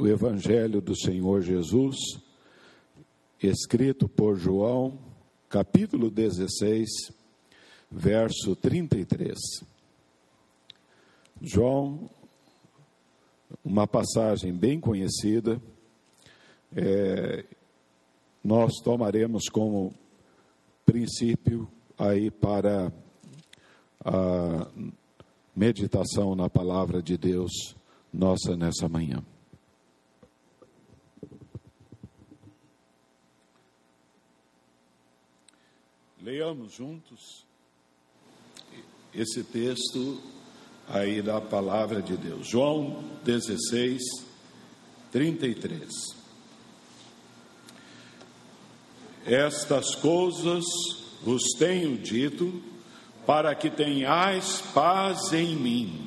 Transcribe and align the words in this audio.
o 0.00 0.08
Evangelho 0.08 0.80
do 0.80 0.96
Senhor 0.96 1.42
Jesus, 1.42 1.96
escrito 3.42 4.08
por 4.08 4.34
João, 4.34 4.98
capítulo 5.46 6.10
16, 6.10 6.88
verso 7.90 8.56
33. 8.56 9.36
João, 11.42 12.08
uma 13.62 13.86
passagem 13.86 14.54
bem 14.54 14.80
conhecida, 14.80 15.60
é, 16.74 17.44
nós 18.42 18.76
tomaremos 18.82 19.50
como 19.50 19.92
princípio 20.86 21.68
aí 21.98 22.30
para 22.30 22.90
a 24.02 24.66
meditação 25.54 26.34
na 26.34 26.48
palavra 26.48 27.02
de 27.02 27.18
Deus 27.18 27.76
nossa 28.10 28.56
nessa 28.56 28.88
manhã. 28.88 29.22
Leamos 36.22 36.74
juntos 36.74 37.46
esse 39.14 39.42
texto 39.42 40.20
aí 40.86 41.22
da 41.22 41.40
palavra 41.40 42.02
de 42.02 42.14
Deus. 42.14 42.46
João 42.46 43.02
16, 43.24 44.02
33. 45.10 45.88
Estas 49.24 49.94
coisas 49.94 50.64
vos 51.22 51.42
tenho 51.58 51.96
dito 51.96 52.62
para 53.26 53.54
que 53.54 53.70
tenhais 53.70 54.60
paz 54.74 55.32
em 55.32 55.56
mim. 55.56 56.06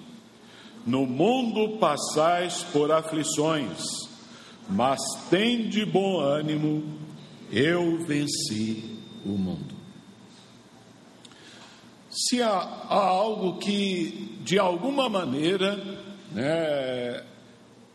No 0.85 1.07
mundo 1.07 1.79
passais 1.79 2.61
por 2.71 2.91
aflições, 2.91 3.81
mas 4.69 4.99
tende 5.31 5.83
bom 5.85 6.19
ânimo, 6.19 6.83
eu 7.51 7.97
venci 8.05 8.99
o 9.25 9.29
mundo. 9.29 9.82
Se 12.15 12.43
há, 12.43 12.49
há 12.49 12.95
algo 12.95 13.57
que, 13.57 14.37
de 14.43 14.59
alguma 14.59 15.09
maneira, 15.09 15.75
né, 16.31 17.23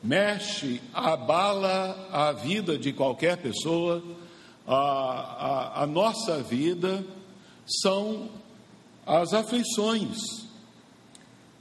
mexe, 0.02 0.80
abala 0.92 2.08
a 2.10 2.32
vida 2.32 2.76
de 2.76 2.92
qualquer 2.92 3.36
pessoa, 3.36 4.02
a, 4.66 4.74
a, 4.74 5.82
a 5.84 5.86
nossa 5.86 6.42
vida, 6.42 7.04
são 7.80 8.28
as 9.06 9.32
aflições, 9.32 10.18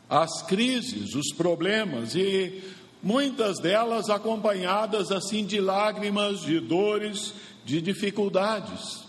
as 0.10 0.42
crises, 0.42 1.14
os 1.14 1.32
problemas 1.36 2.16
e 2.16 2.64
muitas 3.04 3.60
delas 3.60 4.10
acompanhadas 4.10 5.12
assim 5.12 5.46
de 5.46 5.62
lágrimas, 5.62 6.40
de 6.40 6.60
dores, 6.60 7.36
de 7.64 7.82
dificuldades. 7.82 9.06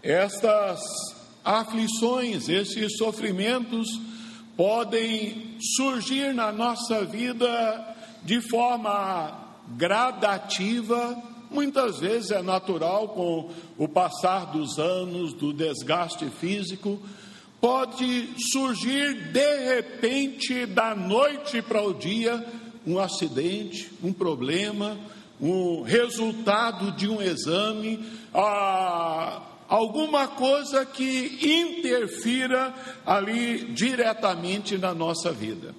Estas 0.00 0.80
aflições, 1.48 2.48
esses 2.48 2.96
sofrimentos 2.98 3.88
podem 4.56 5.56
surgir 5.76 6.34
na 6.34 6.52
nossa 6.52 7.04
vida 7.04 7.96
de 8.22 8.40
forma 8.40 9.48
gradativa, 9.76 11.16
muitas 11.50 12.00
vezes 12.00 12.30
é 12.30 12.42
natural 12.42 13.08
com 13.08 13.50
o 13.78 13.88
passar 13.88 14.46
dos 14.46 14.78
anos, 14.78 15.32
do 15.32 15.52
desgaste 15.52 16.26
físico, 16.26 17.00
Pode 17.60 18.28
surgir 18.52 19.32
de 19.32 19.74
repente, 19.74 20.64
da 20.64 20.94
noite 20.94 21.60
para 21.60 21.82
o 21.82 21.92
dia, 21.92 22.46
um 22.86 23.00
acidente, 23.00 23.90
um 24.00 24.12
problema, 24.12 24.96
um 25.40 25.82
resultado 25.82 26.92
de 26.92 27.08
um 27.08 27.20
exame, 27.20 27.98
ah, 28.32 29.42
alguma 29.68 30.26
coisa 30.26 30.84
que 30.86 31.38
interfira 31.42 32.74
ali 33.04 33.66
diretamente 33.72 34.78
na 34.78 34.94
nossa 34.94 35.30
vida. 35.30 35.74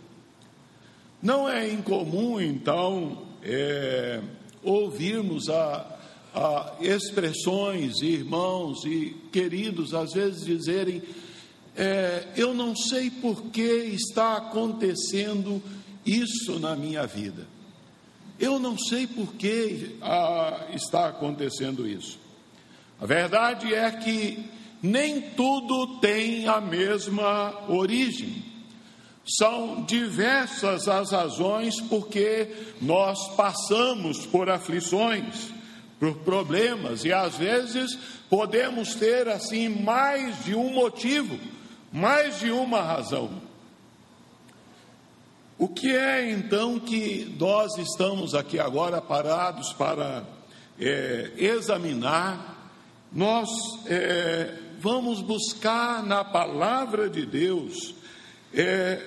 Não 1.21 1.49
é 1.49 1.69
incomum, 1.69 2.39
então, 2.39 3.23
é, 3.43 4.21
ouvirmos 4.63 5.49
a, 5.49 5.99
a 6.33 6.73
expressões, 6.79 8.01
irmãos 8.01 8.85
e 8.85 9.17
queridos, 9.31 9.93
às 9.93 10.13
vezes 10.13 10.45
dizerem 10.45 11.01
é, 11.75 12.27
eu 12.35 12.53
não 12.53 12.75
sei 12.75 13.09
por 13.09 13.43
que 13.43 13.61
está 13.61 14.35
acontecendo 14.35 15.61
isso 16.05 16.59
na 16.59 16.75
minha 16.75 17.07
vida. 17.07 17.47
Eu 18.37 18.59
não 18.59 18.77
sei 18.77 19.07
por 19.07 19.33
que 19.35 19.95
ah, 20.01 20.67
está 20.73 21.07
acontecendo 21.07 21.87
isso. 21.87 22.19
A 22.99 23.05
verdade 23.05 23.73
é 23.73 23.89
que 23.91 24.49
nem 24.81 25.21
tudo 25.21 25.99
tem 25.99 26.47
a 26.47 26.59
mesma 26.59 27.53
origem. 27.67 28.43
São 29.37 29.83
diversas 29.83 30.87
as 30.87 31.11
razões 31.11 31.79
porque 31.81 32.47
nós 32.81 33.35
passamos 33.35 34.25
por 34.25 34.49
aflições, 34.49 35.51
por 35.99 36.15
problemas, 36.19 37.05
e 37.05 37.13
às 37.13 37.35
vezes 37.35 37.97
podemos 38.29 38.95
ter 38.95 39.27
assim 39.27 39.69
mais 39.69 40.43
de 40.45 40.55
um 40.55 40.73
motivo 40.73 41.37
mais 41.91 42.39
de 42.39 42.51
uma 42.51 42.81
razão. 42.81 43.29
O 45.57 45.67
que 45.67 45.95
é 45.95 46.31
então 46.31 46.79
que 46.79 47.35
nós 47.37 47.77
estamos 47.77 48.33
aqui 48.33 48.59
agora 48.59 49.01
parados 49.01 49.73
para 49.73 50.23
é, 50.79 51.31
examinar? 51.37 52.57
Nós 53.11 53.49
é, 53.87 54.55
vamos 54.79 55.21
buscar 55.21 56.03
na 56.03 56.23
palavra 56.23 57.09
de 57.09 57.25
Deus 57.25 57.95
é, 58.53 59.03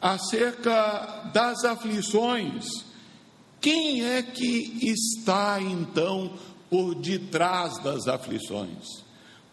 acerca 0.00 1.30
das 1.32 1.64
aflições. 1.64 2.64
Quem 3.60 4.04
é 4.04 4.22
que 4.22 4.78
está 4.82 5.60
então 5.60 6.32
por 6.70 6.94
detrás 6.94 7.78
das 7.78 8.06
aflições? 8.06 9.04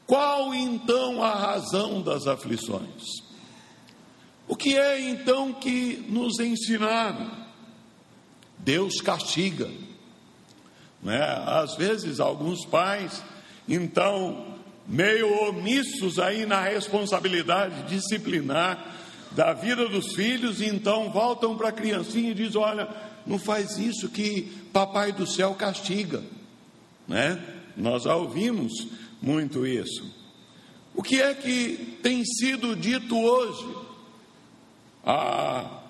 Qual 0.05 0.53
então 0.53 1.23
a 1.23 1.33
razão 1.33 2.01
das 2.01 2.27
aflições? 2.27 3.25
O 4.47 4.55
que 4.55 4.77
é 4.77 5.09
então 5.09 5.51
que 5.51 6.05
nos 6.07 6.39
ensinaram? 6.39 7.31
Deus 8.59 9.01
castiga. 9.01 9.69
Né? 11.05 11.21
Às 11.45 11.75
vezes, 11.75 12.19
alguns 12.19 12.65
pais, 12.65 13.21
então, 13.69 14.43
meio 14.87 15.31
omissos 15.47 16.17
aí 16.17 16.47
na 16.47 16.61
responsabilidade 16.61 17.83
disciplinar 17.83 18.93
da 19.33 19.53
vida 19.53 19.87
dos 19.87 20.15
filhos, 20.15 20.61
então 20.61 21.11
voltam 21.11 21.55
para 21.55 21.69
a 21.69 21.71
criancinha 21.71 22.31
e 22.31 22.33
dizem: 22.33 22.59
Olha, 22.59 22.89
não 23.23 23.37
faz 23.37 23.77
isso 23.77 24.09
que 24.09 24.51
Papai 24.73 25.11
do 25.11 25.27
céu 25.27 25.53
castiga. 25.53 26.23
Né? 27.07 27.39
Nós 27.77 28.03
já 28.03 28.15
ouvimos 28.15 28.73
muito 29.21 29.65
isso. 29.65 30.11
O 30.95 31.03
que 31.03 31.21
é 31.21 31.35
que 31.35 31.99
tem 32.01 32.25
sido 32.25 32.75
dito 32.75 33.15
hoje? 33.15 33.75
Ah, 35.05 35.81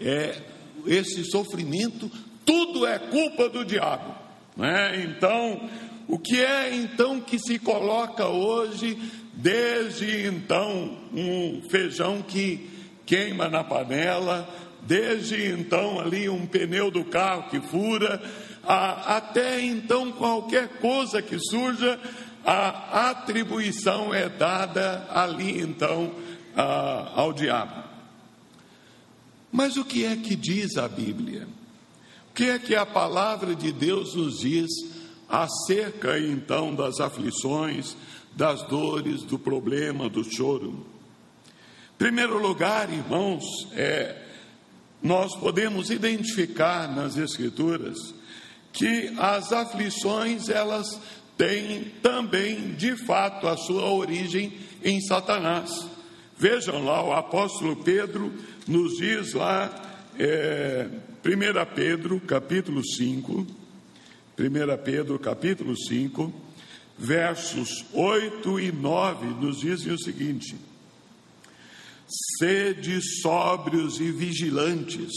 é 0.00 0.42
esse 0.84 1.24
sofrimento, 1.26 2.10
tudo 2.44 2.84
é 2.84 2.98
culpa 2.98 3.48
do 3.48 3.64
diabo. 3.64 4.27
Né? 4.58 5.04
Então, 5.04 5.70
o 6.08 6.18
que 6.18 6.42
é 6.42 6.74
então 6.74 7.20
que 7.20 7.38
se 7.38 7.58
coloca 7.60 8.26
hoje, 8.26 8.98
desde 9.32 10.26
então, 10.26 10.98
um 11.14 11.62
feijão 11.70 12.20
que 12.20 12.68
queima 13.06 13.48
na 13.48 13.62
panela, 13.62 14.52
desde 14.82 15.50
então 15.50 16.00
ali 16.00 16.28
um 16.28 16.44
pneu 16.44 16.90
do 16.90 17.04
carro 17.04 17.48
que 17.48 17.60
fura, 17.60 18.20
até 18.64 19.60
então 19.60 20.10
qualquer 20.12 20.68
coisa 20.80 21.22
que 21.22 21.38
surja, 21.38 21.98
a 22.44 23.10
atribuição 23.10 24.12
é 24.12 24.28
dada 24.28 25.06
ali 25.10 25.60
então 25.60 26.12
ao 27.14 27.32
diabo. 27.32 27.84
Mas 29.52 29.76
o 29.76 29.84
que 29.84 30.04
é 30.04 30.16
que 30.16 30.34
diz 30.34 30.76
a 30.76 30.88
Bíblia? 30.88 31.46
Que 32.38 32.50
é 32.50 32.58
que 32.60 32.76
a 32.76 32.86
palavra 32.86 33.52
de 33.52 33.72
Deus 33.72 34.14
nos 34.14 34.38
diz 34.38 34.70
acerca 35.28 36.20
então 36.20 36.72
das 36.72 37.00
aflições, 37.00 37.96
das 38.36 38.62
dores, 38.68 39.24
do 39.24 39.40
problema, 39.40 40.08
do 40.08 40.22
choro? 40.22 40.86
Em 41.94 41.98
primeiro 41.98 42.38
lugar, 42.38 42.92
irmãos, 42.92 43.42
é, 43.72 44.22
nós 45.02 45.34
podemos 45.34 45.90
identificar 45.90 46.94
nas 46.94 47.16
Escrituras 47.16 48.14
que 48.72 49.12
as 49.18 49.52
aflições 49.52 50.48
elas 50.48 50.86
tem 51.36 51.86
também, 52.00 52.72
de 52.76 52.94
fato, 53.04 53.48
a 53.48 53.56
sua 53.56 53.90
origem 53.90 54.52
em 54.84 55.00
Satanás. 55.00 55.88
Vejam 56.36 56.84
lá, 56.84 57.02
o 57.02 57.12
apóstolo 57.12 57.82
Pedro 57.82 58.32
nos 58.64 58.96
diz 58.96 59.34
lá, 59.34 59.72
é, 60.16 60.88
1 61.24 61.74
Pedro, 61.74 62.20
capítulo 62.20 62.80
5, 62.84 63.46
1 64.38 64.82
Pedro, 64.84 65.18
capítulo 65.18 65.76
5, 65.76 66.32
versos 66.96 67.84
8 67.92 68.60
e 68.60 68.70
9, 68.70 69.26
nos 69.40 69.58
dizem 69.58 69.92
o 69.92 69.98
seguinte: 69.98 70.56
Sede 72.38 73.00
sóbrios 73.20 74.00
e 74.00 74.12
vigilantes, 74.12 75.12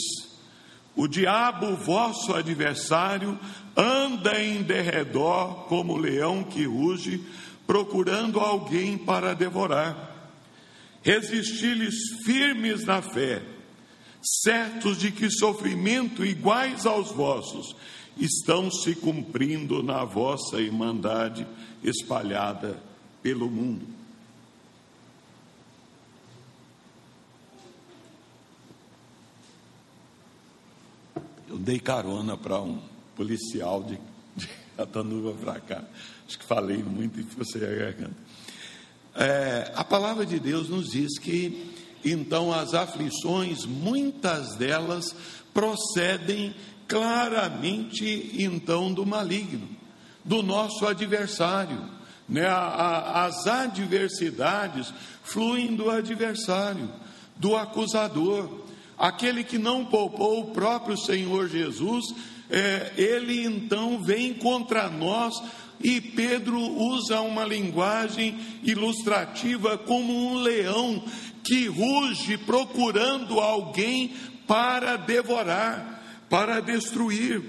o 0.95 1.07
diabo, 1.07 1.75
vosso 1.75 2.33
adversário, 2.33 3.39
anda 3.77 4.41
em 4.41 4.63
derredor 4.63 5.65
como 5.67 5.97
leão 5.97 6.43
que 6.43 6.65
ruge, 6.65 7.23
procurando 7.67 8.39
alguém 8.39 8.97
para 8.97 9.35
devorar. 9.35 10.09
Resisti-lhes 11.03 11.95
firmes 12.25 12.85
na 12.85 13.03
fé, 13.03 13.41
certos 14.21 14.97
de 14.97 15.11
que 15.11 15.29
sofrimento 15.29 16.25
iguais 16.25 16.85
aos 16.85 17.11
vossos 17.11 17.75
estão 18.17 18.69
se 18.69 18.95
cumprindo 18.95 19.81
na 19.81 20.03
vossa 20.03 20.59
irmandade 20.59 21.47
espalhada 21.83 22.81
pelo 23.21 23.49
mundo. 23.49 23.87
Eu 31.49 31.57
dei 31.57 31.79
carona 31.79 32.37
para 32.37 32.61
um 32.61 32.79
policial 33.15 33.83
de, 33.83 33.99
de 34.35 34.49
para 35.43 35.59
cá. 35.59 35.83
Acho 36.27 36.39
que 36.39 36.45
falei 36.45 36.77
muito 36.77 37.19
e 37.19 37.23
você. 37.23 37.59
É, 39.13 39.71
a 39.75 39.83
palavra 39.83 40.25
de 40.25 40.39
Deus 40.39 40.69
nos 40.69 40.91
diz 40.91 41.19
que 41.19 41.80
então 42.03 42.53
as 42.53 42.73
aflições, 42.73 43.65
muitas 43.65 44.55
delas 44.55 45.15
procedem 45.53 46.53
claramente 46.87 48.31
então 48.37 48.93
do 48.93 49.05
maligno, 49.05 49.67
do 50.23 50.43
nosso 50.43 50.85
adversário. 50.85 51.79
Né? 52.27 52.45
As 52.47 53.47
adversidades 53.47 54.93
fluem 55.23 55.75
do 55.75 55.89
adversário, 55.89 56.89
do 57.37 57.55
acusador, 57.55 58.65
aquele 58.97 59.43
que 59.43 59.57
não 59.57 59.85
poupou 59.85 60.41
o 60.41 60.51
próprio 60.51 60.97
Senhor 60.97 61.47
Jesus, 61.47 62.05
é, 62.49 62.91
ele 62.97 63.45
então 63.45 64.03
vem 64.03 64.33
contra 64.33 64.89
nós 64.89 65.41
e 65.83 65.99
Pedro 65.99 66.59
usa 66.59 67.21
uma 67.21 67.43
linguagem 67.43 68.39
ilustrativa 68.63 69.77
como 69.77 70.13
um 70.13 70.35
leão 70.35 71.03
que 71.43 71.67
ruge 71.67 72.37
procurando 72.37 73.39
alguém 73.39 74.13
para 74.47 74.97
devorar, 74.97 76.25
para 76.29 76.59
destruir. 76.59 77.41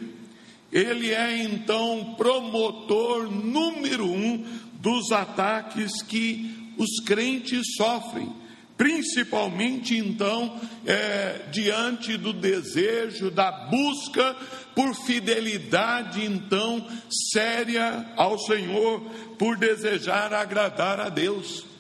Ele 0.71 1.13
é 1.13 1.43
então 1.43 2.15
promotor 2.17 3.31
número 3.31 4.07
um 4.07 4.45
dos 4.75 5.13
ataques 5.13 6.03
que 6.03 6.73
os 6.79 7.05
crentes 7.05 7.75
sofrem, 7.77 8.33
principalmente 8.77 9.97
então 9.97 10.59
é, 10.87 11.47
diante 11.53 12.17
do 12.17 12.33
desejo, 12.33 13.31
da 13.31 13.53
busca 13.53 14.35
por 14.75 14.95
fidelidade 14.95 16.25
então 16.25 16.85
séria 17.33 18.07
ao 18.17 18.39
Senhor, 18.39 19.01
por 19.39 19.57
desejar 19.59 20.33
agradar 20.33 20.99
a 20.99 21.09
Deus. 21.09 21.72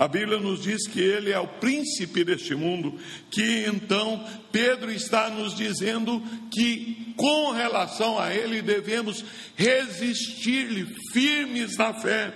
A 0.00 0.08
Bíblia 0.08 0.38
nos 0.38 0.62
diz 0.62 0.86
que 0.86 0.98
ele 0.98 1.30
é 1.30 1.38
o 1.38 1.46
príncipe 1.46 2.24
deste 2.24 2.54
mundo, 2.54 2.98
que 3.30 3.66
então 3.66 4.24
Pedro 4.50 4.90
está 4.90 5.28
nos 5.28 5.54
dizendo 5.54 6.22
que 6.50 7.12
com 7.18 7.50
relação 7.50 8.18
a 8.18 8.34
ele 8.34 8.62
devemos 8.62 9.22
resistir-lhe 9.54 10.86
firmes 11.12 11.76
na 11.76 11.92
fé. 11.92 12.32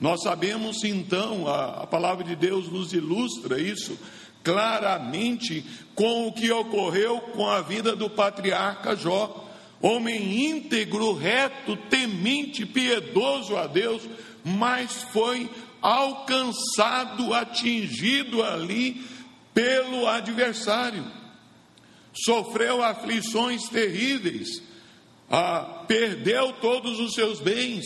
Nós 0.00 0.24
sabemos 0.24 0.82
então, 0.82 1.46
a, 1.46 1.84
a 1.84 1.86
palavra 1.86 2.24
de 2.24 2.34
Deus 2.34 2.68
nos 2.68 2.92
ilustra 2.92 3.60
isso 3.60 3.96
claramente 4.42 5.64
com 5.94 6.26
o 6.26 6.32
que 6.32 6.50
ocorreu 6.50 7.20
com 7.20 7.48
a 7.48 7.60
vida 7.60 7.94
do 7.94 8.10
patriarca 8.10 8.96
Jó, 8.96 9.48
homem 9.80 10.50
íntegro, 10.50 11.12
reto, 11.14 11.76
temente, 11.88 12.66
piedoso 12.66 13.56
a 13.56 13.68
Deus, 13.68 14.02
mas 14.44 14.92
foi 15.12 15.48
alcançado, 15.86 17.32
atingido 17.32 18.42
ali 18.42 19.04
pelo 19.54 20.08
adversário. 20.08 21.04
Sofreu 22.12 22.82
aflições 22.82 23.68
terríveis, 23.68 24.60
ah, 25.30 25.84
perdeu 25.86 26.54
todos 26.54 26.98
os 26.98 27.14
seus 27.14 27.40
bens, 27.40 27.84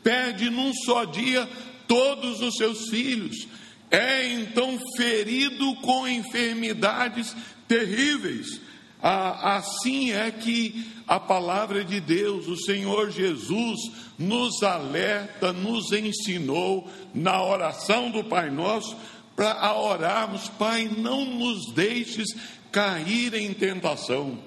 perde 0.00 0.48
num 0.48 0.72
só 0.84 1.04
dia 1.04 1.48
todos 1.88 2.40
os 2.40 2.54
seus 2.54 2.88
filhos, 2.88 3.48
é 3.90 4.28
então 4.28 4.78
ferido 4.96 5.74
com 5.76 6.06
enfermidades 6.06 7.34
terríveis. 7.66 8.60
Assim 9.02 10.12
é 10.12 10.30
que 10.30 10.84
a 11.08 11.18
palavra 11.18 11.84
de 11.84 12.00
Deus, 12.00 12.46
o 12.46 12.56
Senhor 12.56 13.10
Jesus, 13.10 13.90
nos 14.18 14.62
alerta, 14.62 15.52
nos 15.52 15.90
ensinou 15.92 16.88
na 17.14 17.42
oração 17.42 18.10
do 18.10 18.22
Pai 18.22 18.50
Nosso, 18.50 18.96
para 19.34 19.74
orarmos, 19.74 20.48
Pai, 20.50 20.90
não 20.98 21.24
nos 21.24 21.72
deixes 21.72 22.28
cair 22.70 23.32
em 23.34 23.54
tentação. 23.54 24.38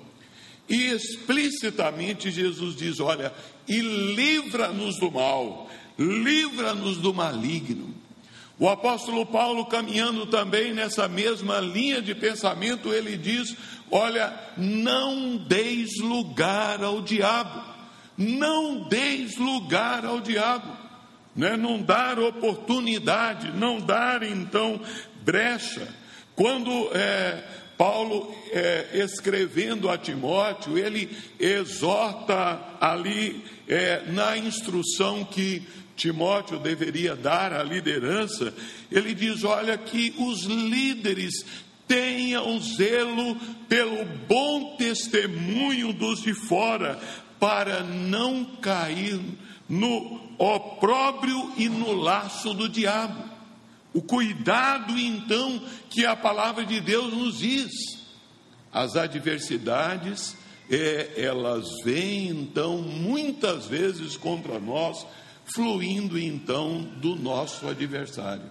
E 0.70 0.92
explicitamente 0.92 2.32
Jesus 2.32 2.76
diz: 2.76 3.00
Olha, 3.00 3.34
e 3.68 3.80
livra-nos 3.80 5.00
do 5.00 5.12
mal, 5.12 5.70
livra-nos 5.98 6.98
do 6.98 7.14
maligno. 7.14 7.94
O 8.60 8.70
apóstolo 8.70 9.26
Paulo, 9.26 9.66
caminhando 9.66 10.28
também 10.28 10.74
nessa 10.74 11.08
mesma 11.08 11.60
linha 11.60 12.02
de 12.02 12.14
pensamento, 12.14 12.94
ele 12.94 13.18
diz: 13.18 13.56
Olha, 13.96 14.34
não 14.58 15.38
deis 15.38 16.00
lugar 16.00 16.84
ao 16.84 17.00
diabo, 17.00 17.64
não 18.18 18.90
deis 18.90 19.38
lugar 19.38 20.04
ao 20.04 20.20
diabo, 20.20 20.76
né? 21.36 21.56
não 21.56 21.80
dar 21.80 22.18
oportunidade, 22.18 23.52
não 23.52 23.80
dar 23.80 24.24
então 24.24 24.82
brecha. 25.24 25.88
Quando 26.36 26.90
é, 26.92 27.44
Paulo, 27.78 28.36
é, 28.52 28.88
escrevendo 28.96 29.88
a 29.88 29.96
Timóteo, 29.96 30.76
ele 30.76 31.16
exorta 31.40 32.60
ali 32.82 33.46
é, 33.68 34.06
na 34.08 34.36
instrução 34.36 35.24
que 35.24 35.62
Timóteo 35.96 36.58
deveria 36.58 37.16
dar 37.16 37.54
à 37.54 37.62
liderança, 37.62 38.54
ele 38.92 39.14
diz: 39.14 39.44
olha, 39.44 39.78
que 39.78 40.16
os 40.18 40.46
líderes 40.46 41.46
tenham 41.88 42.60
zelo 42.60 43.36
pelo 43.68 44.06
bom 44.28 44.76
testemunho 44.78 45.94
dos 45.94 46.22
de 46.22 46.34
fora, 46.34 47.00
para 47.40 47.84
não 47.84 48.46
cair 48.62 49.20
no 49.68 50.22
opróbrio 50.38 51.52
e 51.58 51.68
no 51.68 51.92
laço 51.94 52.54
do 52.54 52.70
diabo. 52.70 53.24
O 53.94 54.02
cuidado, 54.02 54.98
então, 54.98 55.62
que 55.90 56.06
a 56.06 56.16
palavra 56.16 56.66
de 56.66 56.80
Deus 56.80 57.14
nos 57.14 57.40
diz. 57.40 57.72
As 58.72 58.96
adversidades, 58.96 60.36
é, 60.70 61.14
elas 61.18 61.68
vêm, 61.84 62.30
então, 62.30 62.78
muitas 62.78 63.68
vezes 63.68 64.18
contra 64.18 64.60
nós 64.60 65.06
fluindo 65.46 66.18
então 66.18 66.82
do 66.98 67.16
nosso 67.16 67.68
adversário. 67.68 68.50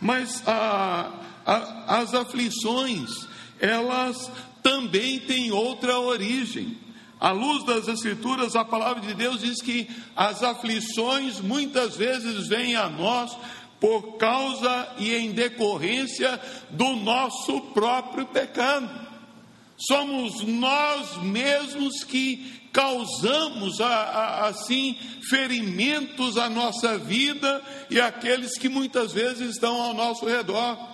Mas 0.00 0.42
a, 0.46 1.12
a, 1.44 2.00
as 2.00 2.14
aflições, 2.14 3.26
elas 3.58 4.30
também 4.62 5.18
têm 5.20 5.52
outra 5.52 5.98
origem. 5.98 6.78
À 7.18 7.32
luz 7.32 7.64
das 7.64 7.86
Escrituras, 7.86 8.56
a 8.56 8.64
palavra 8.64 9.02
de 9.02 9.12
Deus 9.12 9.40
diz 9.40 9.60
que 9.60 9.88
as 10.16 10.42
aflições 10.42 11.38
muitas 11.40 11.94
vezes 11.96 12.48
vêm 12.48 12.76
a 12.76 12.88
nós 12.88 13.36
por 13.78 14.16
causa 14.16 14.88
e 14.98 15.14
em 15.14 15.32
decorrência 15.32 16.40
do 16.70 16.96
nosso 16.96 17.60
próprio 17.72 18.26
pecado. 18.26 18.88
Somos 19.76 20.42
nós 20.44 21.16
mesmos 21.22 22.04
que 22.04 22.60
causamos 22.72 23.80
assim 23.80 24.96
ferimentos 25.28 26.36
à 26.36 26.48
nossa 26.48 26.98
vida 26.98 27.62
e 27.88 28.00
àqueles 28.00 28.56
que 28.58 28.68
muitas 28.68 29.12
vezes 29.12 29.50
estão 29.50 29.80
ao 29.80 29.94
nosso 29.94 30.26
redor. 30.26 30.89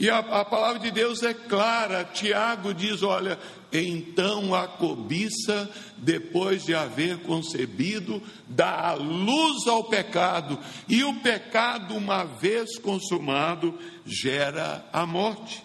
E 0.00 0.10
a, 0.10 0.18
a 0.18 0.44
palavra 0.44 0.80
de 0.80 0.90
Deus 0.90 1.22
é 1.22 1.32
clara. 1.32 2.02
Tiago 2.04 2.74
diz: 2.74 3.04
olha, 3.04 3.38
então 3.72 4.52
a 4.54 4.66
cobiça, 4.66 5.70
depois 5.98 6.64
de 6.64 6.74
haver 6.74 7.18
concebido, 7.18 8.20
dá 8.48 8.88
a 8.88 8.94
luz 8.94 9.68
ao 9.68 9.84
pecado, 9.84 10.58
e 10.88 11.04
o 11.04 11.20
pecado, 11.20 11.94
uma 11.94 12.24
vez 12.24 12.78
consumado, 12.78 13.78
gera 14.04 14.84
a 14.92 15.06
morte. 15.06 15.62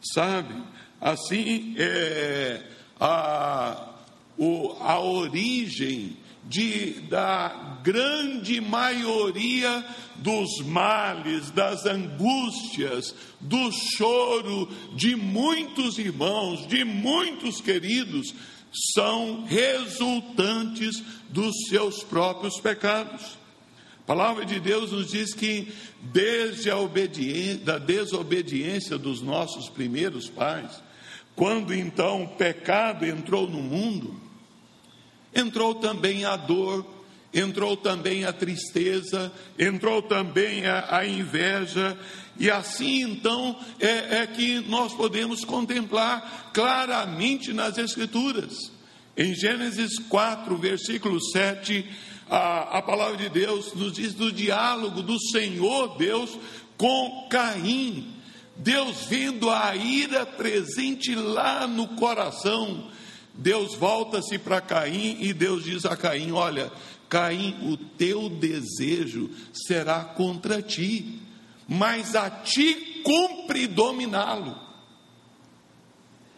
Sabe? 0.00 0.54
assim, 1.02 1.74
é, 1.76 2.62
a, 3.00 3.88
o, 4.38 4.76
a 4.80 5.00
origem 5.00 6.16
de, 6.44 7.00
da 7.08 7.78
grande 7.82 8.60
maioria 8.60 9.84
dos 10.16 10.60
males, 10.64 11.50
das 11.50 11.84
angústias, 11.86 13.14
do 13.40 13.70
choro 13.96 14.68
de 14.94 15.16
muitos 15.16 15.98
irmãos, 15.98 16.66
de 16.66 16.84
muitos 16.84 17.60
queridos, 17.60 18.34
são 18.94 19.44
resultantes 19.44 21.02
dos 21.28 21.54
seus 21.68 22.02
próprios 22.02 22.58
pecados. 22.60 23.38
A 24.02 24.04
palavra 24.06 24.44
de 24.44 24.58
Deus 24.58 24.90
nos 24.90 25.10
diz 25.10 25.34
que 25.34 25.72
desde 26.00 26.70
a 26.70 26.76
da 27.64 27.78
desobediência 27.78 28.98
dos 28.98 29.22
nossos 29.22 29.68
primeiros 29.68 30.28
pais, 30.28 30.82
quando 31.36 31.72
então 31.72 32.24
o 32.24 32.28
pecado 32.28 33.06
entrou 33.06 33.48
no 33.48 33.62
mundo, 33.62 34.20
entrou 35.34 35.74
também 35.74 36.24
a 36.24 36.36
dor, 36.36 36.86
entrou 37.32 37.76
também 37.76 38.24
a 38.24 38.32
tristeza, 38.32 39.32
entrou 39.58 40.02
também 40.02 40.66
a, 40.66 40.98
a 40.98 41.06
inveja, 41.06 41.96
e 42.38 42.50
assim 42.50 43.02
então 43.02 43.58
é, 43.80 44.18
é 44.18 44.26
que 44.26 44.60
nós 44.60 44.92
podemos 44.92 45.44
contemplar 45.44 46.50
claramente 46.52 47.52
nas 47.52 47.78
Escrituras. 47.78 48.70
Em 49.16 49.34
Gênesis 49.34 49.98
4, 50.08 50.56
versículo 50.56 51.20
7, 51.20 51.86
a, 52.30 52.78
a 52.78 52.82
palavra 52.82 53.16
de 53.18 53.28
Deus 53.28 53.74
nos 53.74 53.92
diz 53.92 54.14
do 54.14 54.32
diálogo 54.32 55.02
do 55.02 55.18
Senhor 55.30 55.96
Deus 55.98 56.38
com 56.78 57.28
Caim. 57.28 58.08
Deus 58.56 59.04
vendo 59.08 59.50
a 59.50 59.74
ira 59.76 60.24
presente 60.24 61.14
lá 61.14 61.66
no 61.66 61.88
coração, 61.88 62.90
Deus 63.34 63.74
volta-se 63.74 64.38
para 64.38 64.60
Caim 64.60 65.16
e 65.20 65.32
Deus 65.32 65.64
diz 65.64 65.84
a 65.84 65.96
Caim: 65.96 66.32
Olha, 66.32 66.70
Caim, 67.08 67.56
o 67.70 67.76
teu 67.76 68.28
desejo 68.28 69.30
será 69.52 70.04
contra 70.04 70.60
ti, 70.60 71.20
mas 71.68 72.14
a 72.14 72.30
ti 72.30 73.02
cumpre 73.02 73.66
dominá-lo. 73.66 74.56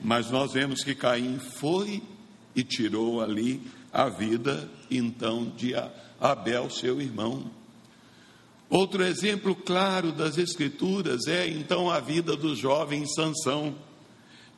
Mas 0.01 0.31
nós 0.31 0.53
vemos 0.53 0.83
que 0.83 0.95
Caim 0.95 1.39
foi 1.39 2.03
e 2.55 2.63
tirou 2.63 3.21
ali 3.21 3.61
a 3.93 4.09
vida 4.09 4.69
então 4.91 5.53
de 5.57 5.73
Abel, 6.21 6.69
seu 6.71 7.01
irmão. 7.01 7.51
Outro 8.69 9.05
exemplo 9.05 9.55
claro 9.55 10.11
das 10.11 10.37
Escrituras 10.37 11.27
é 11.27 11.47
então 11.47 11.91
a 11.91 12.01
vida 12.01 12.37
do 12.37 12.57
jovem 12.57 13.07
Sansão, 13.07 13.75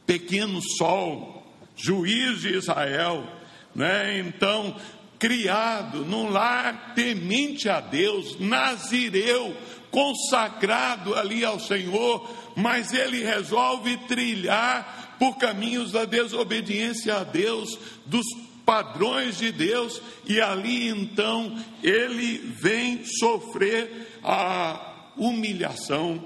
pequeno 0.07 0.61
sol, 0.79 1.36
juiz 1.77 2.41
de 2.41 2.57
Israel, 2.57 3.25
né? 3.75 4.19
Então, 4.19 4.75
criado 5.19 6.05
num 6.05 6.31
lar 6.31 6.95
temente 6.95 7.69
a 7.69 7.81
Deus, 7.81 8.39
nazireu, 8.41 9.57
consagrado 9.91 11.15
ali 11.15 11.45
ao 11.45 11.61
Senhor, 11.61 12.29
mas 12.57 12.93
ele 12.93 13.23
resolve 13.23 13.97
trilhar 14.09 15.17
por 15.19 15.37
caminhos 15.37 15.93
da 15.93 16.05
desobediência 16.05 17.17
a 17.17 17.25
Deus, 17.25 17.79
dos 18.05 18.27
padrões 18.65 19.39
de 19.39 19.53
Deus, 19.53 20.03
e 20.27 20.41
ali 20.41 20.89
então 20.89 21.57
ele 21.83 22.39
vem 22.61 23.05
sofrer 23.05 24.19
a 24.23 25.13
humilhação. 25.17 26.23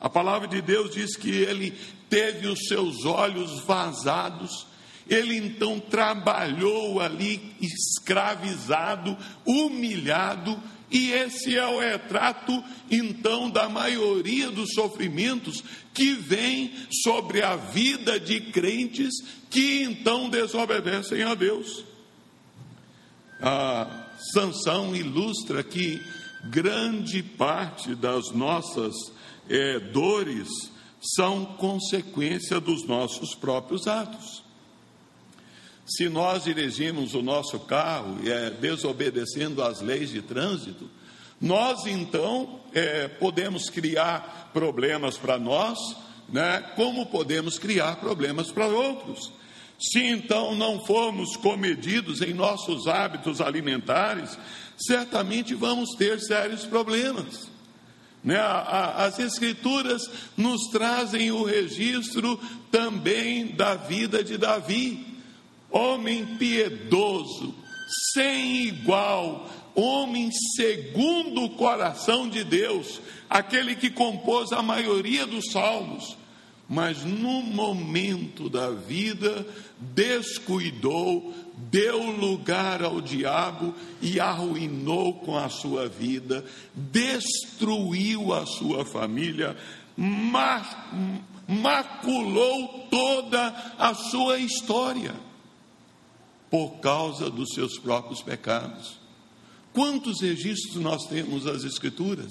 A 0.00 0.10
palavra 0.10 0.48
de 0.48 0.60
Deus 0.60 0.90
diz 0.90 1.16
que 1.16 1.30
ele 1.30 1.72
teve 2.10 2.46
os 2.46 2.66
seus 2.68 3.04
olhos 3.04 3.60
vazados, 3.60 4.66
ele 5.08 5.36
então 5.36 5.78
trabalhou 5.78 7.00
ali 7.00 7.54
escravizado, 7.60 9.16
humilhado, 9.44 10.60
e 10.90 11.10
esse 11.10 11.56
é 11.56 11.66
o 11.66 11.80
retrato 11.80 12.62
então 12.90 13.50
da 13.50 13.68
maioria 13.68 14.50
dos 14.50 14.72
sofrimentos 14.74 15.62
que 15.92 16.12
vem 16.12 16.72
sobre 17.02 17.42
a 17.42 17.56
vida 17.56 18.20
de 18.20 18.40
crentes 18.40 19.12
que 19.50 19.82
então 19.82 20.28
desobedecem 20.28 21.22
a 21.22 21.34
Deus. 21.34 21.84
A 23.40 24.06
Sansão 24.32 24.94
ilustra 24.94 25.62
que 25.62 26.00
grande 26.44 27.22
parte 27.22 27.94
das 27.94 28.30
nossas 28.30 28.94
é, 29.48 29.80
dores 29.80 30.48
são 31.16 31.44
consequência 31.44 32.60
dos 32.60 32.86
nossos 32.86 33.34
próprios 33.34 33.86
atos. 33.86 34.43
Se 35.86 36.08
nós 36.08 36.44
dirigimos 36.44 37.14
o 37.14 37.22
nosso 37.22 37.60
carro 37.60 38.16
é, 38.24 38.50
desobedecendo 38.50 39.62
às 39.62 39.82
leis 39.82 40.10
de 40.10 40.22
trânsito, 40.22 40.88
nós 41.40 41.84
então 41.86 42.60
é, 42.72 43.06
podemos 43.06 43.68
criar 43.68 44.50
problemas 44.52 45.18
para 45.18 45.38
nós, 45.38 45.78
né, 46.28 46.64
como 46.74 47.04
podemos 47.06 47.58
criar 47.58 47.96
problemas 47.96 48.50
para 48.50 48.66
outros. 48.66 49.30
Se 49.78 50.02
então 50.02 50.54
não 50.54 50.82
formos 50.86 51.36
comedidos 51.36 52.22
em 52.22 52.32
nossos 52.32 52.86
hábitos 52.86 53.42
alimentares, 53.42 54.38
certamente 54.78 55.54
vamos 55.54 55.90
ter 55.96 56.18
sérios 56.18 56.64
problemas. 56.64 57.50
Né? 58.22 58.38
As 58.38 59.18
Escrituras 59.18 60.08
nos 60.34 60.68
trazem 60.70 61.30
o 61.30 61.44
registro 61.44 62.40
também 62.70 63.48
da 63.48 63.74
vida 63.74 64.24
de 64.24 64.38
Davi 64.38 65.13
homem 65.74 66.24
piedoso, 66.38 67.52
sem 68.12 68.66
igual, 68.66 69.50
homem 69.74 70.30
segundo 70.54 71.42
o 71.42 71.50
coração 71.50 72.28
de 72.28 72.44
Deus, 72.44 73.00
aquele 73.28 73.74
que 73.74 73.90
compôs 73.90 74.52
a 74.52 74.62
maioria 74.62 75.26
dos 75.26 75.50
salmos, 75.50 76.16
mas 76.68 77.02
no 77.02 77.42
momento 77.42 78.48
da 78.48 78.70
vida 78.70 79.44
descuidou, 79.80 81.34
deu 81.56 82.00
lugar 82.04 82.80
ao 82.84 83.00
diabo 83.00 83.74
e 84.00 84.20
arruinou 84.20 85.14
com 85.14 85.36
a 85.36 85.48
sua 85.48 85.88
vida, 85.88 86.44
destruiu 86.72 88.32
a 88.32 88.46
sua 88.46 88.84
família, 88.84 89.56
maculou 91.48 92.86
toda 92.88 93.74
a 93.76 93.92
sua 93.92 94.38
história 94.38 95.33
por 96.54 96.78
causa 96.78 97.28
dos 97.28 97.48
seus 97.52 97.76
próprios 97.80 98.22
pecados. 98.22 98.96
Quantos 99.72 100.20
registros 100.20 100.76
nós 100.76 101.04
temos 101.08 101.42
das 101.42 101.64
Escrituras? 101.64 102.30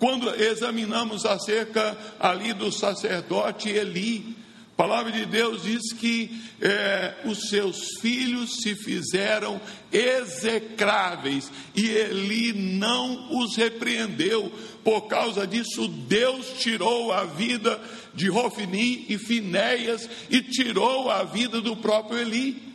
Quando 0.00 0.28
examinamos 0.34 1.24
acerca 1.24 1.96
ali 2.18 2.52
do 2.52 2.72
sacerdote 2.72 3.68
Eli, 3.68 4.34
a 4.72 4.76
palavra 4.76 5.12
de 5.12 5.24
Deus 5.24 5.62
diz 5.62 5.92
que 5.92 6.36
é, 6.60 7.14
os 7.26 7.48
seus 7.48 8.00
filhos 8.00 8.56
se 8.60 8.74
fizeram 8.74 9.60
execráveis 9.92 11.48
e 11.76 11.86
Eli 11.90 12.52
não 12.52 13.38
os 13.40 13.54
repreendeu. 13.54 14.50
Por 14.82 15.02
causa 15.02 15.46
disso, 15.46 15.86
Deus 15.86 16.54
tirou 16.58 17.12
a 17.12 17.22
vida 17.22 17.80
de 18.12 18.28
Rofini 18.28 19.06
e 19.08 19.16
Finéias 19.16 20.10
e 20.28 20.42
tirou 20.42 21.08
a 21.08 21.22
vida 21.22 21.60
do 21.60 21.76
próprio 21.76 22.18
Eli 22.18 22.67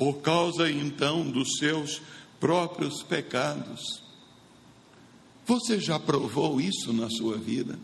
por 0.00 0.22
causa 0.22 0.70
então 0.70 1.30
dos 1.30 1.58
seus 1.58 2.00
próprios 2.40 3.02
pecados. 3.02 4.02
Você 5.44 5.78
já 5.78 6.00
provou 6.00 6.58
isso 6.58 6.90
na 6.90 7.10
sua 7.10 7.36
vida? 7.36 7.78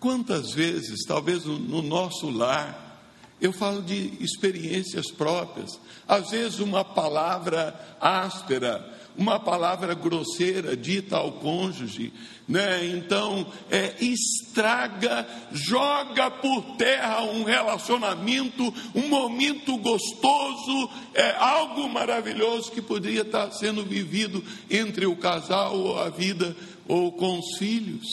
Quantas 0.00 0.52
vezes, 0.52 1.04
talvez 1.04 1.44
no 1.44 1.82
nosso 1.82 2.30
lar, 2.30 2.98
eu 3.42 3.52
falo 3.52 3.82
de 3.82 4.14
experiências 4.20 5.10
próprias, 5.10 5.78
às 6.08 6.30
vezes 6.30 6.60
uma 6.60 6.82
palavra 6.82 7.98
áspera, 8.00 8.90
uma 9.16 9.38
palavra 9.38 9.94
grosseira 9.94 10.76
dita 10.76 11.16
ao 11.16 11.32
cônjuge, 11.32 12.12
né? 12.48 12.84
Então, 12.86 13.46
é, 13.70 13.94
estraga, 14.00 15.26
joga 15.52 16.30
por 16.30 16.76
terra 16.76 17.22
um 17.22 17.44
relacionamento, 17.44 18.74
um 18.94 19.08
momento 19.08 19.76
gostoso, 19.78 20.90
é 21.14 21.34
algo 21.36 21.88
maravilhoso 21.88 22.72
que 22.72 22.82
poderia 22.82 23.22
estar 23.22 23.50
sendo 23.52 23.84
vivido 23.84 24.42
entre 24.68 25.06
o 25.06 25.16
casal 25.16 25.76
ou 25.76 25.98
a 25.98 26.10
vida 26.10 26.56
ou 26.86 27.12
com 27.12 27.38
os 27.38 27.56
filhos, 27.56 28.06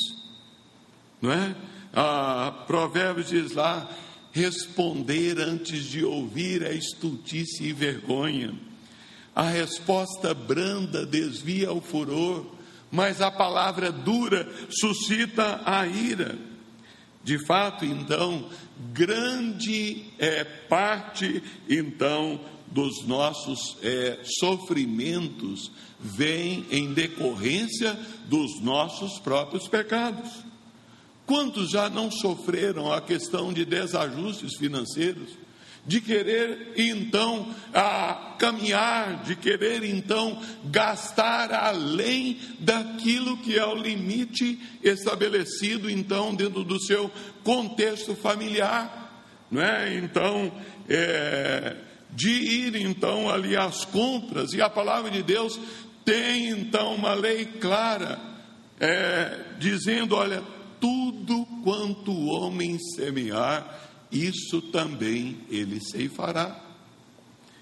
não 1.22 1.32
é? 1.32 1.56
Ah, 1.94 2.64
Provérbios 2.68 3.28
diz 3.28 3.52
lá: 3.52 3.90
responder 4.32 5.40
antes 5.40 5.84
de 5.84 6.06
ouvir 6.06 6.62
é 6.62 6.74
estultice 6.74 7.64
e 7.64 7.74
vergonha. 7.74 8.71
A 9.36 9.44
resposta 9.44 10.34
branda 10.34 11.06
desvia 11.06 11.72
o 11.72 11.82
furor, 11.82 12.46
mas 12.92 13.22
a 13.22 13.32
palavra 13.32 13.92
dura 13.92 14.48
suscita 14.70 15.62
a 15.66 15.88
ira. 15.88 16.38
De 17.24 17.38
fato, 17.46 17.86
então, 17.86 18.50
grande 18.94 20.06
é, 20.18 20.44
parte, 20.44 21.42
então, 21.70 22.42
dos 22.68 23.06
nossos 23.06 23.78
é, 23.84 24.20
sofrimentos 24.40 25.72
vem 26.00 26.66
em 26.72 26.94
decorrência 26.94 27.98
dos 28.26 28.62
nossos 28.62 29.20
próprios 29.20 29.68
pecados. 29.68 30.32
Quantos 31.26 31.70
já 31.70 31.90
não 31.90 32.10
sofreram 32.10 32.92
a 32.92 33.00
questão 33.00 33.54
de 33.54 33.64
desajustes 33.64 34.58
financeiros? 34.58 35.30
De 35.86 36.00
querer 36.00 36.74
então 36.78 37.54
a 37.74 38.36
caminhar, 38.38 39.24
de 39.24 39.36
querer 39.36 39.84
então 39.84 40.42
gastar 40.66 41.52
além 41.54 42.40
daquilo 42.60 43.38
que 43.38 43.58
é 43.58 43.66
o 43.66 43.76
limite 43.76 44.60
estabelecido 44.84 45.90
então 45.90 46.36
dentro 46.36 46.64
do 46.64 46.80
seu 46.80 47.12
contexto 47.44 48.16
familiar, 48.16 49.26
não 49.50 49.62
é? 49.62 49.98
Então, 49.98 50.52
é, 50.88 51.76
de 52.12 52.30
ir 52.30 52.76
então 52.76 53.30
ali 53.30 53.58
às 53.58 53.84
compras 53.86 54.54
e 54.54 54.62
a 54.62 54.70
palavra 54.70 55.10
de 55.10 55.24
Deus 55.24 55.60
tem 56.06 56.50
então 56.50 56.96
uma 56.96 57.14
lei 57.14 57.46
clara, 57.46 58.20
é, 58.80 59.40
dizendo, 59.60 60.16
olha, 60.16 60.44
tudo 60.80 61.46
quanto 61.64 62.12
o 62.12 62.26
homem 62.28 62.78
semear 62.96 63.91
isso 64.12 64.62
também 64.62 65.40
ele 65.50 65.80
ceifará. 65.80 66.60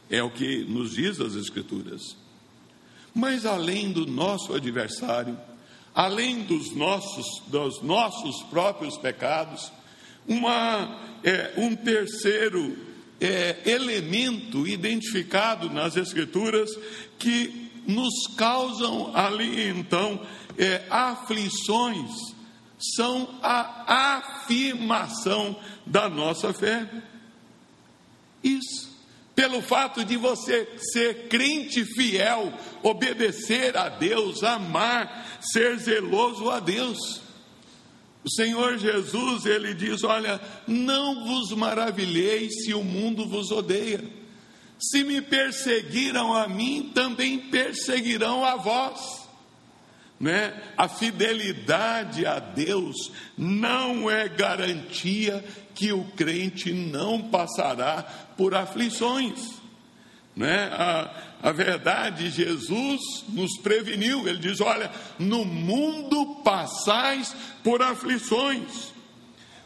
É 0.09 0.23
o 0.23 0.31
que 0.31 0.63
nos 0.65 0.91
diz 0.95 1.19
as 1.19 1.35
Escrituras. 1.35 2.17
Mas 3.13 3.45
além 3.45 3.91
do 3.91 4.07
nosso 4.07 4.53
adversário, 4.53 5.37
além 5.93 6.43
dos 6.43 6.75
nossos, 6.75 7.25
dos 7.47 7.81
nossos 7.83 8.41
próprios 8.43 8.97
pecados, 8.97 9.71
uma, 10.27 11.17
é, 11.23 11.53
um 11.57 11.75
terceiro 11.75 12.77
é, 13.21 13.57
elemento 13.65 14.67
identificado 14.67 15.69
nas 15.69 15.95
Escrituras 15.95 16.69
que 17.19 17.69
nos 17.87 18.13
causam 18.37 19.15
ali 19.15 19.67
então 19.69 20.21
é, 20.57 20.85
aflições 20.89 22.38
são 22.79 23.39
a 23.43 24.15
afirmação 24.17 25.59
da 25.85 26.07
nossa 26.07 26.53
fé. 26.53 26.89
Isso. 28.41 28.89
Pelo 29.35 29.61
fato 29.61 30.03
de 30.03 30.17
você 30.17 30.67
ser 30.77 31.27
crente 31.27 31.85
fiel, 31.85 32.53
obedecer 32.83 33.75
a 33.77 33.89
Deus, 33.89 34.43
amar, 34.43 35.39
ser 35.41 35.77
zeloso 35.77 36.49
a 36.49 36.59
Deus. 36.59 37.21
O 38.23 38.29
Senhor 38.29 38.77
Jesus, 38.77 39.45
ele 39.45 39.73
diz: 39.73 40.03
Olha, 40.03 40.41
não 40.67 41.25
vos 41.25 41.51
maravilheis 41.51 42.63
se 42.63 42.73
o 42.73 42.83
mundo 42.83 43.27
vos 43.27 43.49
odeia. 43.49 44.03
Se 44.77 45.03
me 45.03 45.21
perseguiram 45.21 46.33
a 46.33 46.47
mim, 46.47 46.91
também 46.93 47.39
perseguirão 47.39 48.43
a 48.45 48.55
vós 48.55 49.18
né? 50.19 50.53
A 50.75 50.87
fidelidade 50.89 52.25
a 52.25 52.39
Deus 52.39 53.11
não 53.37 54.09
é 54.09 54.27
garantia 54.27 55.43
que 55.73 55.93
o 55.93 56.03
crente 56.11 56.73
não 56.73 57.21
passará 57.29 58.03
por 58.35 58.53
aflições. 58.53 59.59
Né? 60.35 60.69
A, 60.73 61.09
a 61.41 61.51
verdade, 61.53 62.29
Jesus 62.29 62.99
nos 63.29 63.57
preveniu, 63.59 64.27
ele 64.27 64.39
diz: 64.39 64.59
Olha, 64.59 64.91
no 65.17 65.45
mundo 65.45 66.41
passais 66.43 67.33
por 67.63 67.81
aflições. 67.81 68.93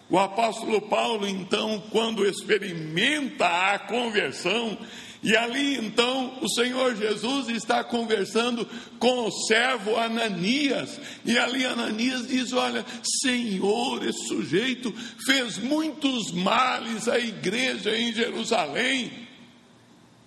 O 0.10 0.20
apóstolo 0.20 0.80
Paulo, 0.82 1.28
então, 1.28 1.82
quando 1.90 2.28
experimenta 2.28 3.48
a 3.74 3.80
conversão, 3.80 4.78
e 5.24 5.38
ali 5.38 5.78
então 5.78 6.38
o 6.42 6.50
Senhor 6.50 6.96
Jesus 6.96 7.48
está 7.48 7.82
conversando 7.82 8.68
com 9.00 9.28
o 9.28 9.32
servo 9.32 9.96
Ananias, 9.96 11.00
e 11.24 11.38
ali 11.38 11.64
Ananias 11.64 12.28
diz: 12.28 12.52
Olha, 12.52 12.86
Senhor, 13.22 14.06
esse 14.06 14.28
sujeito 14.28 14.94
fez 15.26 15.58
muitos 15.58 16.32
males 16.32 17.08
à 17.08 17.18
igreja 17.18 17.98
em 17.98 18.12
Jerusalém. 18.12 19.12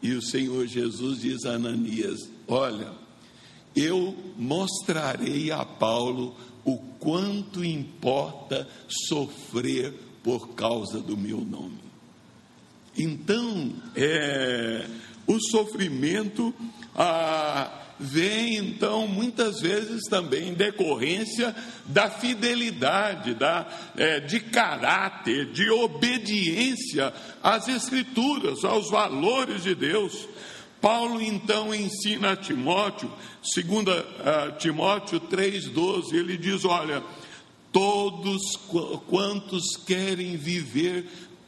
E 0.02 0.12
o 0.12 0.22
Senhor 0.22 0.66
Jesus 0.66 1.20
diz 1.20 1.44
a 1.44 1.52
Ananias: 1.52 2.30
Olha, 2.48 2.92
eu 3.74 4.16
mostrarei 4.38 5.50
a 5.50 5.62
Paulo 5.64 6.34
o 6.64 6.78
quanto 6.98 7.62
importa 7.62 8.66
sofrer 8.88 9.92
por 10.22 10.54
causa 10.54 11.00
do 11.00 11.16
meu 11.16 11.42
nome. 11.42 11.85
Então, 12.98 13.72
é, 13.94 14.86
o 15.26 15.38
sofrimento 15.40 16.54
ah, 16.94 17.70
vem, 17.98 18.56
então, 18.56 19.06
muitas 19.06 19.60
vezes 19.60 20.04
também 20.08 20.48
em 20.48 20.54
decorrência 20.54 21.54
da 21.86 22.10
fidelidade, 22.10 23.34
da, 23.34 23.66
é, 23.96 24.20
de 24.20 24.40
caráter, 24.40 25.52
de 25.52 25.68
obediência 25.70 27.12
às 27.42 27.68
Escrituras, 27.68 28.64
aos 28.64 28.90
valores 28.90 29.62
de 29.62 29.74
Deus. 29.74 30.28
Paulo 30.80 31.20
então 31.20 31.74
ensina 31.74 32.32
a 32.32 32.36
Timóteo, 32.36 33.10
2 33.54 33.88
ah, 34.24 34.52
Timóteo 34.58 35.20
3,12, 35.20 36.12
ele 36.12 36.36
diz: 36.36 36.64
Olha, 36.64 37.02
todos 37.72 38.56
quantos 39.08 39.76
querem 39.86 40.36
viver 40.36 41.06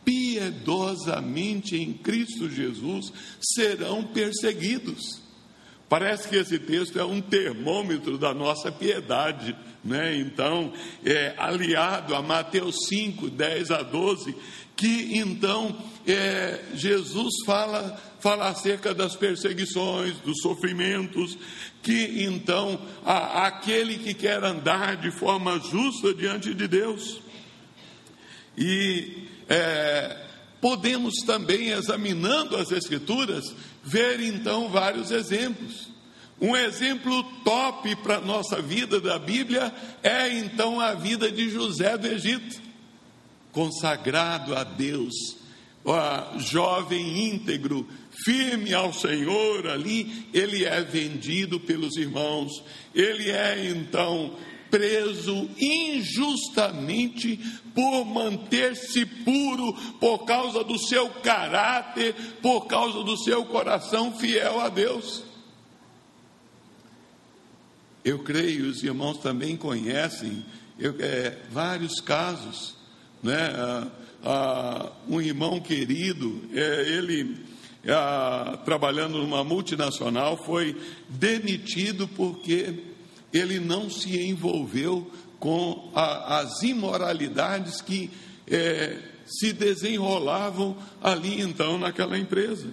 piedosamente 0.08 1.76
em 1.76 1.92
Cristo 1.92 2.48
Jesus 2.48 3.12
serão 3.38 4.02
perseguidos. 4.02 5.20
Parece 5.86 6.26
que 6.28 6.36
esse 6.36 6.58
texto 6.58 6.98
é 6.98 7.04
um 7.04 7.20
termômetro 7.20 8.16
da 8.16 8.32
nossa 8.32 8.72
piedade, 8.72 9.54
né? 9.84 10.16
Então, 10.16 10.72
é 11.04 11.34
aliado 11.36 12.14
a 12.14 12.22
Mateus 12.22 12.86
5, 12.88 13.28
10 13.28 13.70
a 13.70 13.82
12, 13.82 14.34
que 14.74 15.18
então 15.18 15.76
é, 16.06 16.64
Jesus 16.74 17.34
fala, 17.44 18.00
fala 18.18 18.48
acerca 18.48 18.94
das 18.94 19.14
perseguições, 19.14 20.16
dos 20.20 20.40
sofrimentos, 20.40 21.36
que 21.82 22.22
então 22.24 22.80
a, 23.04 23.46
aquele 23.46 23.98
que 23.98 24.14
quer 24.14 24.42
andar 24.42 24.96
de 24.96 25.10
forma 25.10 25.58
justa 25.58 26.14
diante 26.14 26.54
de 26.54 26.66
Deus. 26.66 27.20
E 28.56 29.27
é, 29.48 30.16
podemos 30.60 31.14
também, 31.26 31.68
examinando 31.70 32.56
as 32.56 32.70
Escrituras, 32.70 33.54
ver 33.82 34.20
então 34.20 34.68
vários 34.68 35.10
exemplos. 35.10 35.88
Um 36.40 36.56
exemplo 36.56 37.24
top 37.44 37.96
para 37.96 38.16
a 38.16 38.20
nossa 38.20 38.62
vida 38.62 39.00
da 39.00 39.18
Bíblia 39.18 39.72
é 40.02 40.28
então 40.38 40.80
a 40.80 40.94
vida 40.94 41.32
de 41.32 41.50
José 41.50 41.98
do 41.98 42.06
Egito, 42.06 42.60
consagrado 43.50 44.54
a 44.54 44.62
Deus, 44.62 45.36
ó, 45.84 46.38
jovem 46.38 47.28
íntegro, 47.28 47.88
firme 48.24 48.72
ao 48.72 48.92
Senhor 48.92 49.66
ali, 49.68 50.28
ele 50.32 50.64
é 50.64 50.80
vendido 50.82 51.58
pelos 51.58 51.96
irmãos, 51.96 52.62
ele 52.94 53.30
é 53.30 53.66
então 53.70 54.36
preso 54.70 55.48
injustamente 55.58 57.38
por 57.74 58.04
manter-se 58.04 59.06
puro, 59.06 59.72
por 60.00 60.24
causa 60.24 60.64
do 60.64 60.78
seu 60.78 61.08
caráter, 61.10 62.14
por 62.42 62.66
causa 62.66 63.02
do 63.04 63.16
seu 63.16 63.44
coração 63.44 64.16
fiel 64.18 64.60
a 64.60 64.68
Deus. 64.68 65.22
Eu 68.04 68.20
creio, 68.20 68.68
os 68.68 68.82
irmãos 68.82 69.18
também 69.18 69.56
conhecem 69.56 70.44
eu, 70.78 70.94
é, 71.00 71.36
vários 71.50 72.00
casos, 72.00 72.76
né? 73.22 73.52
Ah, 73.54 73.88
ah, 74.24 74.92
um 75.08 75.20
irmão 75.20 75.60
querido, 75.60 76.42
é, 76.52 76.88
ele 76.88 77.36
ah, 77.88 78.58
trabalhando 78.64 79.18
numa 79.18 79.44
multinacional 79.44 80.36
foi 80.36 80.76
demitido 81.08 82.08
porque 82.08 82.74
ele 83.32 83.60
não 83.60 83.90
se 83.90 84.20
envolveu 84.26 85.10
com 85.38 85.90
a, 85.94 86.38
as 86.38 86.62
imoralidades 86.62 87.80
que 87.80 88.10
é, 88.46 88.98
se 89.26 89.52
desenrolavam 89.52 90.76
ali 91.02 91.40
então 91.40 91.78
naquela 91.78 92.18
empresa. 92.18 92.68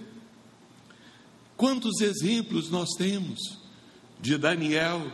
Quantos 1.56 2.00
exemplos 2.00 2.70
nós 2.70 2.88
temos 2.96 3.58
de 4.20 4.36
Daniel, 4.36 5.10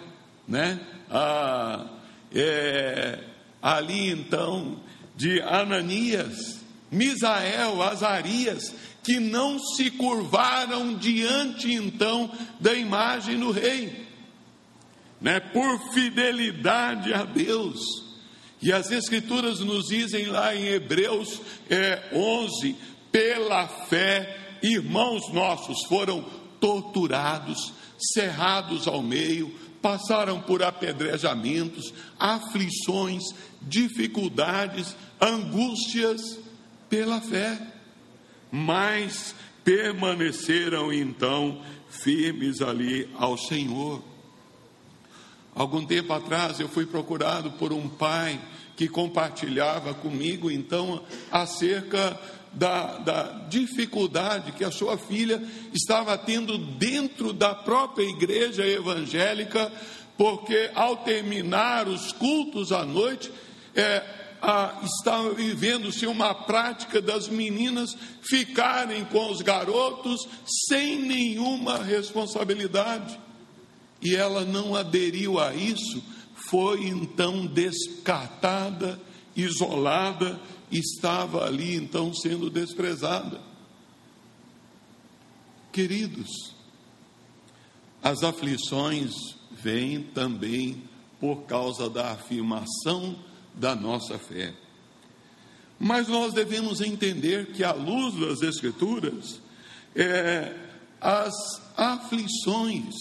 né? 0.46 0.80
Ah, 1.10 1.86
é, 2.34 3.22
ali 3.60 4.10
então 4.10 4.80
de 5.16 5.40
Ananias, 5.42 6.60
Misael, 6.90 7.82
Azarias, 7.82 8.74
que 9.02 9.18
não 9.18 9.58
se 9.58 9.90
curvaram 9.90 10.94
diante 10.94 11.72
então 11.72 12.30
da 12.60 12.72
imagem 12.72 13.38
do 13.38 13.50
rei 13.50 14.11
né, 15.22 15.40
por 15.40 15.92
fidelidade 15.92 17.14
a 17.14 17.24
Deus. 17.24 17.80
E 18.60 18.72
as 18.72 18.90
Escrituras 18.90 19.60
nos 19.60 19.86
dizem 19.86 20.26
lá 20.26 20.54
em 20.54 20.66
Hebreus 20.66 21.40
é, 21.70 22.10
11: 22.12 22.76
pela 23.10 23.66
fé, 23.68 24.58
irmãos 24.62 25.32
nossos 25.32 25.84
foram 25.86 26.24
torturados, 26.60 27.72
cerrados 28.14 28.86
ao 28.86 29.02
meio, 29.02 29.52
passaram 29.80 30.40
por 30.40 30.62
apedrejamentos, 30.62 31.92
aflições, 32.18 33.22
dificuldades, 33.60 34.96
angústias 35.20 36.38
pela 36.88 37.20
fé, 37.20 37.60
mas 38.50 39.34
permaneceram 39.64 40.92
então 40.92 41.62
firmes 41.88 42.60
ali 42.60 43.08
ao 43.16 43.36
Senhor. 43.36 44.11
Algum 45.54 45.84
tempo 45.84 46.12
atrás 46.12 46.58
eu 46.60 46.68
fui 46.68 46.86
procurado 46.86 47.50
por 47.52 47.72
um 47.72 47.88
pai 47.88 48.40
que 48.74 48.88
compartilhava 48.88 49.92
comigo 49.92 50.50
então 50.50 51.02
acerca 51.30 52.18
da, 52.54 52.98
da, 52.98 53.22
dificuldade 53.48 54.52
que 54.52 54.64
a 54.64 54.70
sua 54.70 54.96
filha 54.96 55.42
estava 55.72 56.16
tendo 56.16 56.56
dentro 56.56 57.32
da 57.32 57.54
própria 57.54 58.04
igreja 58.04 58.66
evangélica, 58.66 59.70
porque 60.16 60.70
ao 60.74 60.96
terminar 60.98 61.86
os 61.86 62.12
cultos 62.12 62.72
à 62.72 62.84
noite, 62.84 63.30
é, 63.74 64.02
a, 64.40 64.80
estava 64.84 65.32
vivendo-se 65.34 66.06
uma 66.06 66.34
prática 66.34 67.00
das 67.00 67.28
meninas 67.28 67.96
ficarem 68.22 69.04
com 69.04 69.30
os 69.30 69.42
garotos 69.42 70.26
sem 70.68 70.98
nenhuma 70.98 71.78
responsabilidade 71.78 73.18
e 74.02 74.16
ela 74.16 74.44
não 74.44 74.74
aderiu 74.74 75.38
a 75.38 75.54
isso, 75.54 76.02
foi 76.34 76.88
então 76.88 77.46
descartada, 77.46 79.00
isolada, 79.36 80.40
estava 80.70 81.44
ali 81.44 81.76
então 81.76 82.12
sendo 82.12 82.50
desprezada. 82.50 83.40
Queridos, 85.72 86.52
as 88.02 88.22
aflições 88.22 89.12
vêm 89.50 90.02
também 90.02 90.82
por 91.20 91.44
causa 91.44 91.88
da 91.88 92.10
afirmação 92.10 93.16
da 93.54 93.76
nossa 93.76 94.18
fé. 94.18 94.52
Mas 95.78 96.08
nós 96.08 96.32
devemos 96.32 96.80
entender 96.80 97.52
que, 97.52 97.64
à 97.64 97.72
luz 97.72 98.14
das 98.14 98.42
Escrituras, 98.42 99.40
é, 99.94 100.54
as 101.00 101.32
aflições, 101.76 102.94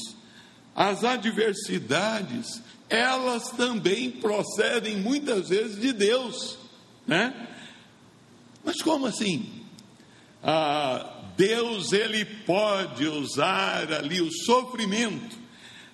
as 0.76 1.04
adversidades, 1.04 2.62
elas 2.90 3.50
também 3.52 4.12
procedem 4.12 4.98
muitas 4.98 5.50
vezes 5.50 5.80
de 5.80 5.94
Deus, 5.94 6.58
né? 7.08 7.48
Mas 8.64 8.82
como 8.82 9.06
assim? 9.06 9.50
Ah, 10.44 11.22
Deus 11.38 11.94
ele 11.94 12.26
pode 12.26 13.08
usar 13.08 13.92
ali 13.94 14.22
o 14.22 14.32
sofrimento 14.32 15.38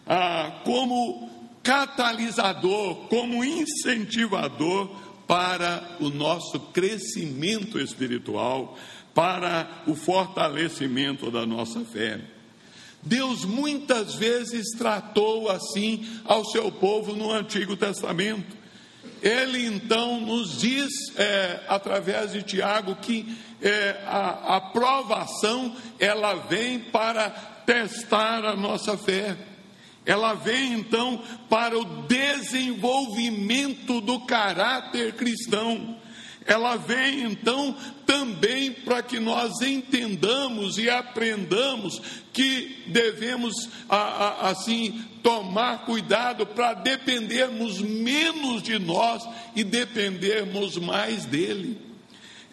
ah, 0.06 0.62
como 0.64 1.30
catalisador, 1.64 3.08
como 3.08 3.44
incentivador 3.44 4.90
para 5.28 5.98
o 6.00 6.10
nosso 6.10 6.60
crescimento 6.72 7.80
espiritual, 7.80 8.78
para 9.14 9.84
o 9.86 9.94
fortalecimento 9.94 11.30
da 11.30 11.46
nossa 11.46 11.82
fé. 11.82 12.22
Deus 13.08 13.46
muitas 13.46 14.16
vezes 14.16 14.72
tratou 14.78 15.50
assim 15.50 16.06
ao 16.26 16.44
seu 16.46 16.70
povo 16.72 17.16
no 17.16 17.32
Antigo 17.32 17.78
Testamento. 17.78 18.58
Ele 19.22 19.66
então 19.66 20.20
nos 20.20 20.60
diz, 20.60 20.92
é, 21.16 21.62
através 21.68 22.34
de 22.34 22.44
Tiago, 22.44 22.96
que 22.98 23.36
é, 23.62 24.02
a, 24.06 24.58
a 24.58 24.62
provação 24.62 25.76
ela 26.00 26.36
vem 26.36 26.80
para 26.80 27.30
testar 27.66 28.46
a 28.46 28.56
nossa 28.56 28.98
fé. 28.98 29.36
Ela 30.06 30.34
vem 30.36 30.74
então 30.74 31.22
para 31.50 31.78
o 31.78 31.84
desenvolvimento 32.08 34.00
do 34.00 34.20
caráter 34.22 35.14
cristão 35.14 35.97
ela 36.48 36.78
vem 36.78 37.24
então 37.24 37.76
também 38.06 38.72
para 38.72 39.04
que 39.04 39.20
nós 39.20 39.62
entendamos 39.62 40.78
e 40.78 40.90
aprendamos 40.90 42.02
que 42.32 42.86
devemos 42.88 43.70
assim 43.90 45.04
tomar 45.22 45.86
cuidado 45.86 46.46
para 46.46 46.74
dependermos 46.74 47.82
menos 47.82 48.64
de 48.64 48.80
nós 48.80 49.28
e 49.56 49.64
dependermos 49.64 50.78
mais 50.78 51.26
dele. 51.26 51.78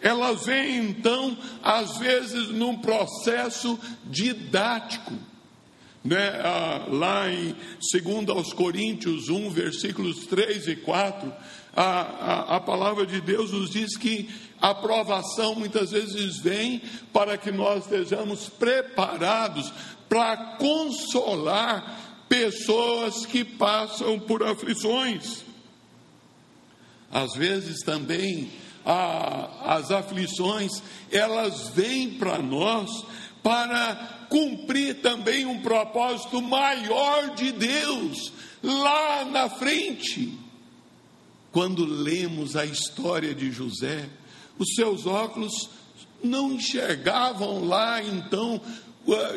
Ela 0.01 0.33
vem 0.33 0.77
então, 0.77 1.37
às 1.63 1.97
vezes, 1.97 2.49
num 2.49 2.77
processo 2.77 3.79
didático. 4.03 5.13
Né? 6.03 6.39
Ah, 6.43 6.85
lá 6.91 7.31
em 7.31 7.55
2 7.91 8.29
aos 8.29 8.53
Coríntios 8.53 9.29
1, 9.29 9.49
versículos 9.49 10.27
3 10.27 10.67
e 10.67 10.75
4, 10.75 11.33
a, 11.75 11.83
a, 11.83 12.55
a 12.55 12.59
palavra 12.59 13.05
de 13.05 13.19
Deus 13.19 13.51
nos 13.51 13.69
diz 13.69 13.97
que 13.97 14.29
a 14.61 14.69
aprovação 14.69 15.55
muitas 15.55 15.91
vezes 15.91 16.39
vem 16.39 16.81
para 17.11 17.37
que 17.37 17.51
nós 17.51 17.83
estejamos 17.83 18.47
preparados 18.47 19.71
para 20.07 20.55
consolar 20.57 22.25
pessoas 22.29 23.25
que 23.25 23.43
passam 23.43 24.19
por 24.19 24.43
aflições. 24.43 25.43
Às 27.11 27.33
vezes 27.35 27.83
também 27.83 28.51
a, 28.85 29.75
as 29.75 29.91
aflições 29.91 30.81
elas 31.11 31.69
vêm 31.69 32.11
para 32.11 32.39
nós 32.39 32.89
para 33.43 34.27
cumprir 34.29 35.01
também 35.01 35.45
um 35.45 35.61
propósito 35.61 36.41
maior 36.41 37.35
de 37.35 37.51
Deus 37.51 38.31
lá 38.63 39.25
na 39.25 39.49
frente. 39.49 40.44
Quando 41.55 41.85
lemos 41.85 42.57
a 42.57 42.65
história 42.65 43.33
de 43.33 43.49
José, 43.49 44.09
os 44.59 44.75
seus 44.75 45.05
óculos 45.05 45.69
não 46.21 46.51
enxergavam 46.51 47.65
lá, 47.65 48.03
então 48.03 48.59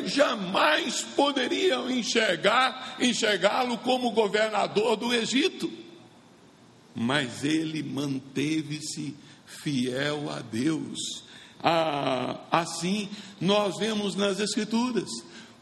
jamais 0.05 1.01
poderiam 1.15 1.89
enxergar, 1.89 2.97
enxergá-lo 2.99 3.77
como 3.77 4.11
governador 4.11 4.97
do 4.97 5.13
Egito. 5.13 5.71
Mas 6.93 7.45
ele 7.45 7.81
manteve-se 7.81 9.15
fiel 9.45 10.29
a 10.29 10.41
Deus. 10.41 11.23
Ah, 11.63 12.37
assim 12.51 13.07
nós 13.39 13.77
vemos 13.77 14.17
nas 14.17 14.41
Escrituras. 14.41 15.09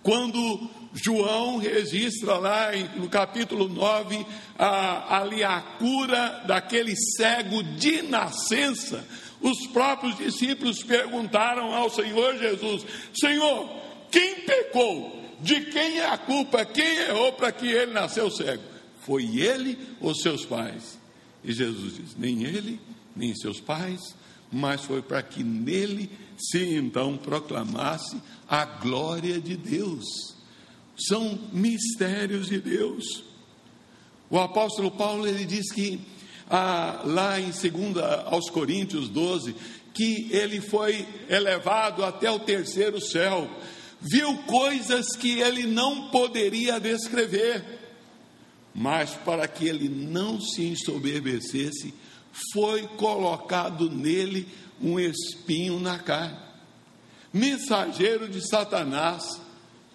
Quando 0.02 0.68
João 0.94 1.58
registra 1.58 2.38
lá 2.38 2.72
no 2.96 3.10
capítulo 3.10 3.68
9 3.68 4.26
a, 4.58 5.18
ali 5.20 5.44
a 5.44 5.62
cura 5.62 6.44
daquele 6.48 6.96
cego 6.96 7.64
de 7.64 8.02
nascença. 8.04 9.06
Os 9.42 9.68
próprios 9.68 10.18
discípulos 10.18 10.84
perguntaram 10.84 11.74
ao 11.74 11.90
Senhor 11.90 12.38
Jesus: 12.38 12.86
Senhor, 13.14 13.70
quem 14.12 14.42
pecou? 14.42 15.16
De 15.40 15.62
quem 15.62 16.00
é 16.00 16.08
a 16.08 16.18
culpa? 16.18 16.66
Quem 16.66 16.98
errou 16.98 17.34
para 17.34 17.52
que 17.52 17.68
ele 17.68 17.94
nasceu 17.94 18.32
cego? 18.32 18.64
Foi 19.02 19.24
ele 19.38 19.78
ou 20.02 20.16
seus 20.16 20.46
pais? 20.46 20.98
E 21.44 21.54
Jesus 21.54 21.96
diz: 21.96 22.16
Nem 22.18 22.44
ele, 22.44 22.80
nem 23.16 23.36
seus 23.36 23.60
pais, 23.60 24.16
mas 24.52 24.82
foi 24.82 25.02
para 25.02 25.22
que 25.22 25.44
nele 25.44 26.10
se 26.38 26.76
então 26.76 27.18
proclamasse 27.18 28.18
a 28.50 28.66
glória 28.66 29.40
de 29.40 29.56
Deus 29.56 30.37
são 30.98 31.38
mistérios 31.54 32.48
de 32.48 32.60
Deus. 32.60 33.24
O 34.30 34.40
apóstolo 34.40 34.92
Paulo 34.92 35.28
ele 35.28 35.46
diz 35.46 35.72
que 35.72 36.02
ah, 36.50 37.02
lá 37.06 37.40
em 37.40 37.52
2 37.52 37.98
aos 38.26 38.50
Coríntios 38.50 39.10
12, 39.10 39.56
que 39.94 40.28
ele 40.32 40.62
foi 40.62 41.06
elevado 41.30 42.04
até 42.04 42.30
o 42.32 42.40
terceiro 42.40 43.00
céu, 43.00 43.50
viu 44.00 44.38
coisas 44.44 45.16
que 45.16 45.40
ele 45.40 45.66
não 45.66 46.10
poderia 46.10 46.80
descrever, 46.80 47.64
mas 48.74 49.12
para 49.12 49.48
que 49.48 49.68
ele 49.68 49.90
não 49.90 50.40
se 50.40 50.64
ensoberbecesse, 50.64 51.94
foi 52.54 52.84
colocado 52.90 53.90
nele 53.90 54.48
um 54.82 55.00
espinho 55.00 55.80
na 55.80 55.98
carne, 55.98 56.38
mensageiro 57.34 58.30
de 58.30 58.48
Satanás, 58.48 59.42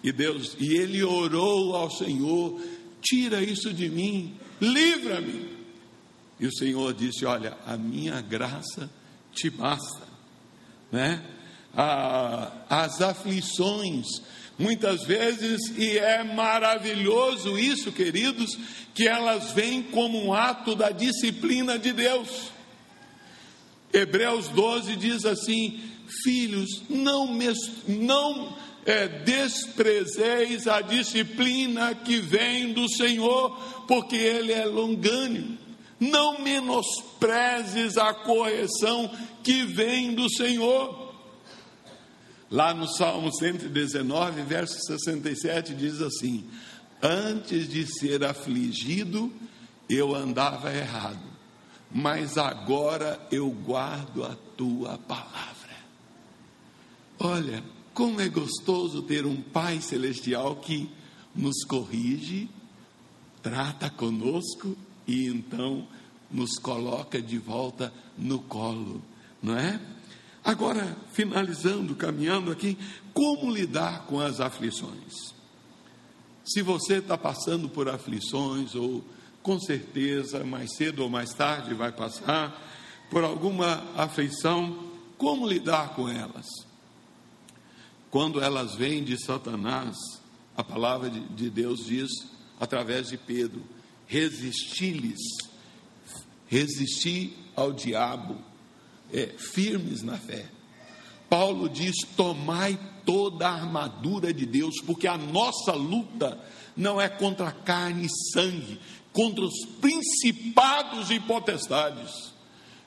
e 0.03 0.11
Deus, 0.11 0.55
e 0.59 0.75
ele 0.75 1.03
orou 1.03 1.75
ao 1.75 1.89
Senhor: 1.89 2.61
tira 3.01 3.41
isso 3.41 3.73
de 3.73 3.89
mim, 3.89 4.35
livra-me. 4.59 5.53
E 6.39 6.47
o 6.47 6.53
Senhor 6.53 6.93
disse: 6.93 7.25
Olha, 7.25 7.57
a 7.65 7.77
minha 7.77 8.21
graça 8.21 8.89
te 9.31 9.49
basta, 9.49 10.07
né? 10.91 11.23
as 12.69 13.01
aflições 13.01 14.05
Muitas 14.57 15.03
vezes, 15.03 15.59
e 15.77 15.97
é 15.97 16.23
maravilhoso 16.23 17.57
isso, 17.57 17.91
queridos, 17.91 18.57
que 18.93 19.07
elas 19.07 19.51
vêm 19.51 19.81
como 19.81 20.23
um 20.23 20.31
ato 20.31 20.75
da 20.75 20.91
disciplina 20.91 21.79
de 21.79 21.91
Deus. 21.91 22.51
Hebreus 23.91 24.49
12 24.49 24.95
diz 24.95 25.25
assim: 25.25 25.81
Filhos, 26.23 26.83
não, 26.87 27.35
não 27.87 28.55
é, 28.85 29.07
desprezeis 29.07 30.67
a 30.67 30.81
disciplina 30.81 31.95
que 31.95 32.19
vem 32.19 32.73
do 32.73 32.89
Senhor, 32.89 33.51
porque 33.87 34.15
Ele 34.15 34.51
é 34.51 34.65
longânimo. 34.65 35.57
Não 35.99 36.41
menosprezes 36.41 37.97
a 37.97 38.13
correção 38.13 39.09
que 39.41 39.63
vem 39.65 40.13
do 40.13 40.29
Senhor. 40.29 41.13
Lá 42.51 42.73
no 42.73 42.87
Salmo 42.87 43.33
119, 43.33 44.41
verso 44.43 44.77
67, 44.85 45.73
diz 45.73 46.01
assim: 46.01 46.45
Antes 47.01 47.69
de 47.69 47.87
ser 47.87 48.23
afligido, 48.23 49.31
eu 49.89 50.13
andava 50.13 50.73
errado, 50.73 51.23
mas 51.89 52.37
agora 52.37 53.19
eu 53.31 53.49
guardo 53.49 54.23
a 54.23 54.35
tua 54.57 54.97
palavra. 54.97 55.53
Olha, 57.19 57.63
como 57.93 58.19
é 58.19 58.27
gostoso 58.27 59.03
ter 59.03 59.25
um 59.25 59.41
Pai 59.41 59.79
Celestial 59.79 60.55
que 60.55 60.89
nos 61.35 61.63
corrige, 61.63 62.49
trata 63.41 63.89
conosco 63.89 64.75
e 65.07 65.27
então 65.27 65.87
nos 66.31 66.57
coloca 66.57 67.21
de 67.21 67.37
volta 67.37 67.93
no 68.17 68.39
colo, 68.39 69.01
não 69.41 69.55
é? 69.55 69.79
Agora, 70.43 70.97
finalizando, 71.13 71.95
caminhando 71.95 72.51
aqui, 72.51 72.77
como 73.13 73.51
lidar 73.51 74.05
com 74.07 74.19
as 74.19 74.41
aflições? 74.41 75.33
Se 76.43 76.61
você 76.61 76.95
está 76.95 77.17
passando 77.17 77.69
por 77.69 77.87
aflições, 77.87 78.75
ou 78.75 79.03
com 79.41 79.59
certeza 79.59 80.43
mais 80.43 80.75
cedo 80.75 81.03
ou 81.03 81.09
mais 81.09 81.33
tarde 81.33 81.73
vai 81.73 81.91
passar 81.91 82.59
por 83.09 83.23
alguma 83.23 83.83
aflição, 83.95 84.91
como 85.17 85.47
lidar 85.47 85.95
com 85.95 86.09
elas? 86.09 86.72
Quando 88.13 88.39
elas 88.39 88.75
vêm 88.75 89.03
de 89.03 89.17
Satanás, 89.17 89.97
a 90.55 90.63
palavra 90.63 91.09
de 91.09 91.49
Deus 91.49 91.87
diz, 91.87 92.11
através 92.59 93.09
de 93.09 93.17
Pedro, 93.17 93.63
resisti-lhes, 94.05 95.19
resisti 96.45 97.33
ao 97.55 97.71
diabo, 97.73 98.37
é, 99.11 99.29
firmes 99.35 100.03
na 100.03 100.15
fé. 100.15 100.45
Paulo 101.27 101.67
diz: 101.67 101.95
tomai 102.15 102.77
toda 103.03 103.49
a 103.49 103.53
armadura 103.55 104.31
de 104.31 104.45
Deus, 104.45 104.75
porque 104.85 105.07
a 105.07 105.17
nossa 105.17 105.73
luta 105.73 106.39
não 106.77 107.01
é 107.01 107.09
contra 107.09 107.51
carne 107.51 108.05
e 108.05 108.31
sangue, 108.31 108.79
contra 109.11 109.43
os 109.43 109.65
principados 109.81 111.09
e 111.09 111.19
potestades 111.19 112.32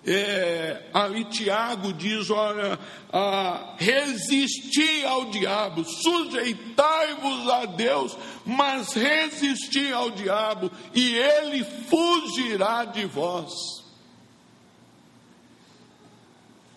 é, 0.06 0.88
ali 0.92 1.24
Tiago 1.24 1.92
diz: 1.92 2.30
olha, 2.30 2.78
ah, 3.12 3.74
resisti 3.76 5.04
ao 5.04 5.26
diabo, 5.26 5.84
sujeitai-vos 5.84 7.48
a 7.48 7.66
Deus, 7.66 8.16
mas 8.44 8.92
resisti 8.92 9.92
ao 9.92 10.10
diabo, 10.10 10.70
e 10.94 11.14
ele 11.16 11.64
fugirá 11.64 12.84
de 12.84 13.04
vós. 13.04 13.52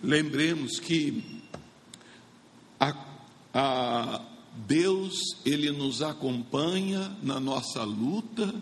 Lembremos 0.01 0.79
que 0.79 1.21
a, 2.79 2.95
a 3.53 4.21
Deus, 4.65 5.19
Ele 5.45 5.71
nos 5.71 6.01
acompanha 6.01 7.15
na 7.21 7.39
nossa 7.39 7.83
luta, 7.83 8.53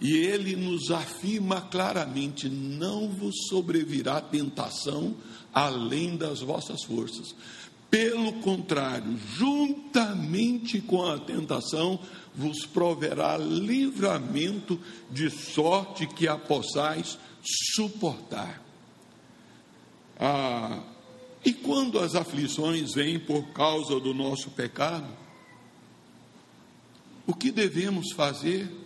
e 0.00 0.16
ele 0.16 0.56
nos 0.56 0.90
afirma 0.90 1.60
claramente: 1.60 2.48
não 2.48 3.08
vos 3.08 3.34
sobrevirá 3.48 4.20
tentação 4.20 5.14
além 5.52 6.16
das 6.16 6.40
vossas 6.40 6.82
forças. 6.84 7.34
Pelo 7.90 8.34
contrário, 8.34 9.18
juntamente 9.36 10.80
com 10.80 11.04
a 11.04 11.18
tentação, 11.18 11.98
vos 12.34 12.64
proverá 12.64 13.36
livramento, 13.36 14.80
de 15.10 15.28
sorte 15.28 16.06
que 16.06 16.28
a 16.28 16.38
possais 16.38 17.18
suportar. 17.74 18.62
Ah, 20.18 20.82
e 21.44 21.52
quando 21.52 21.98
as 21.98 22.14
aflições 22.14 22.94
vêm 22.94 23.18
por 23.18 23.48
causa 23.48 23.98
do 23.98 24.14
nosso 24.14 24.50
pecado, 24.50 25.08
o 27.26 27.34
que 27.34 27.50
devemos 27.50 28.12
fazer? 28.12 28.79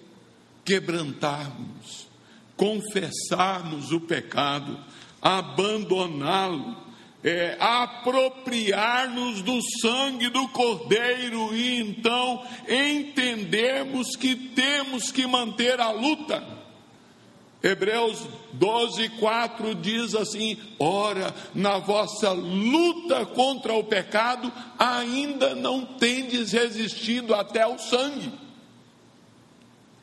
Quebrantarmos, 0.65 2.09
confessarmos 2.57 3.93
o 3.93 4.01
pecado, 4.01 4.79
abandoná-lo, 5.21 6.77
é, 7.23 7.57
apropriar-nos 7.59 9.41
do 9.41 9.59
sangue 9.81 10.29
do 10.29 10.47
Cordeiro 10.49 11.55
e 11.57 11.81
então 11.81 12.45
entendermos 12.69 14.15
que 14.15 14.35
temos 14.35 15.11
que 15.11 15.27
manter 15.27 15.81
a 15.81 15.91
luta. 15.91 16.55
Hebreus 17.63 18.29
12, 18.53 19.09
4 19.09 19.75
diz 19.77 20.15
assim: 20.15 20.59
Ora, 20.79 21.35
na 21.55 21.79
vossa 21.79 22.31
luta 22.31 23.25
contra 23.25 23.73
o 23.73 23.83
pecado, 23.83 24.53
ainda 24.79 25.55
não 25.55 25.87
tendes 25.87 26.53
resistido 26.53 27.35
até 27.35 27.67
o 27.67 27.79
sangue. 27.79 28.44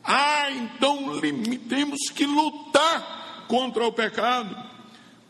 Ah, 0.04 0.50
então 0.50 1.20
temos 1.68 2.10
que 2.14 2.26
lutar 2.26 3.44
contra 3.46 3.86
o 3.86 3.92
pecado, 3.92 4.56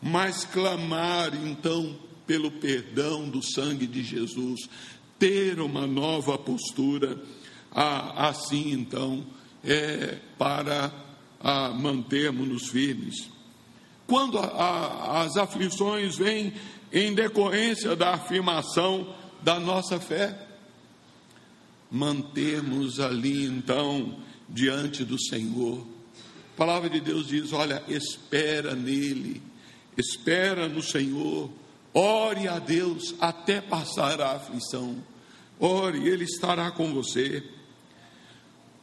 mas 0.01 0.45
clamar 0.45 1.33
então 1.35 1.95
pelo 2.25 2.51
perdão 2.51 3.29
do 3.29 3.43
sangue 3.43 3.85
de 3.85 4.03
Jesus, 4.03 4.61
ter 5.19 5.59
uma 5.59 5.85
nova 5.85 6.37
postura, 6.37 7.21
ah, 7.71 8.29
assim 8.29 8.71
então, 8.71 9.25
é 9.63 10.17
para 10.37 10.91
ah, 11.39 11.69
mantermos-nos 11.69 12.67
firmes. 12.67 13.29
Quando 14.07 14.37
a, 14.37 14.45
a, 14.45 15.21
as 15.21 15.37
aflições 15.37 16.17
vêm 16.17 16.53
em 16.91 17.13
decorrência 17.13 17.95
da 17.95 18.13
afirmação 18.13 19.15
da 19.41 19.59
nossa 19.59 19.99
fé, 19.99 20.47
mantermos 21.91 22.99
ali 22.99 23.45
então 23.45 24.17
diante 24.53 25.03
do 25.03 25.19
Senhor. 25.19 25.85
A 26.53 26.57
palavra 26.57 26.89
de 26.89 27.01
Deus 27.01 27.27
diz: 27.27 27.51
olha, 27.51 27.83
espera 27.87 28.75
nele, 28.75 29.41
espera 29.97 30.69
no 30.69 30.81
Senhor, 30.81 31.49
ore 31.93 32.47
a 32.47 32.59
Deus 32.59 33.15
até 33.19 33.59
passar 33.59 34.21
a 34.21 34.35
aflição, 34.35 35.03
ore, 35.59 36.07
Ele 36.07 36.23
estará 36.23 36.71
com 36.71 36.93
você. 36.93 37.43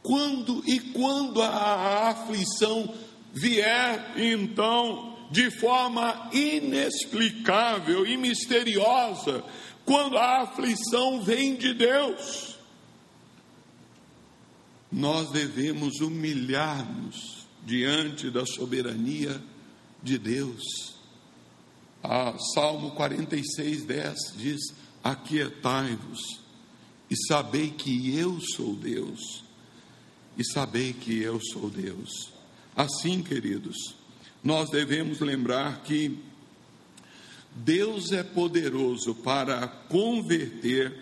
Quando 0.02 0.62
e 0.66 0.80
quando 0.80 1.40
a 1.42 2.08
aflição 2.08 2.92
vier, 3.32 4.14
então, 4.16 5.16
de 5.30 5.50
forma 5.50 6.30
inexplicável 6.32 8.06
e 8.06 8.16
misteriosa, 8.16 9.44
quando 9.84 10.16
a 10.16 10.42
aflição 10.42 11.22
vem 11.22 11.54
de 11.54 11.74
Deus, 11.74 12.58
nós 14.90 15.30
devemos 15.30 16.00
humilhar-nos 16.00 17.46
diante 17.64 18.30
da 18.30 18.44
soberania 18.44 19.42
de 20.02 20.18
Deus. 20.18 20.94
A 22.02 22.36
Salmo 22.54 22.92
46, 22.92 23.84
10 23.84 24.18
diz: 24.36 24.60
Aquietai-vos 25.02 26.40
e 27.10 27.16
sabei 27.26 27.70
que 27.70 28.16
eu 28.16 28.40
sou 28.40 28.74
Deus, 28.74 29.44
e 30.38 30.44
sabei 30.44 30.92
que 30.92 31.20
eu 31.20 31.40
sou 31.52 31.68
Deus. 31.68 32.32
Assim, 32.74 33.22
queridos, 33.22 33.94
nós 34.42 34.70
devemos 34.70 35.20
lembrar 35.20 35.82
que 35.82 36.18
Deus 37.54 38.12
é 38.12 38.22
poderoso 38.22 39.14
para 39.16 39.66
converter 39.66 40.96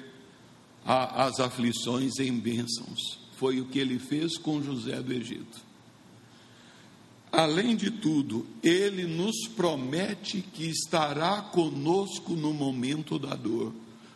a, 0.85 1.27
as 1.27 1.39
aflições 1.39 2.19
em 2.19 2.33
bênçãos. 2.39 3.28
Foi 3.39 3.61
o 3.61 3.67
que 3.67 3.79
ele 3.79 4.01
fez 4.01 4.37
com 4.37 4.61
José 4.61 5.01
do 5.01 5.13
Egito. 5.13 5.61
Além 7.31 7.77
de 7.77 7.89
tudo, 7.89 8.45
ele 8.63 9.05
nos 9.05 9.47
promete 9.47 10.41
que 10.41 10.65
estará 10.65 11.41
conosco 11.43 12.33
no 12.33 12.53
momento 12.53 13.17
da 13.17 13.37
dor, 13.37 13.73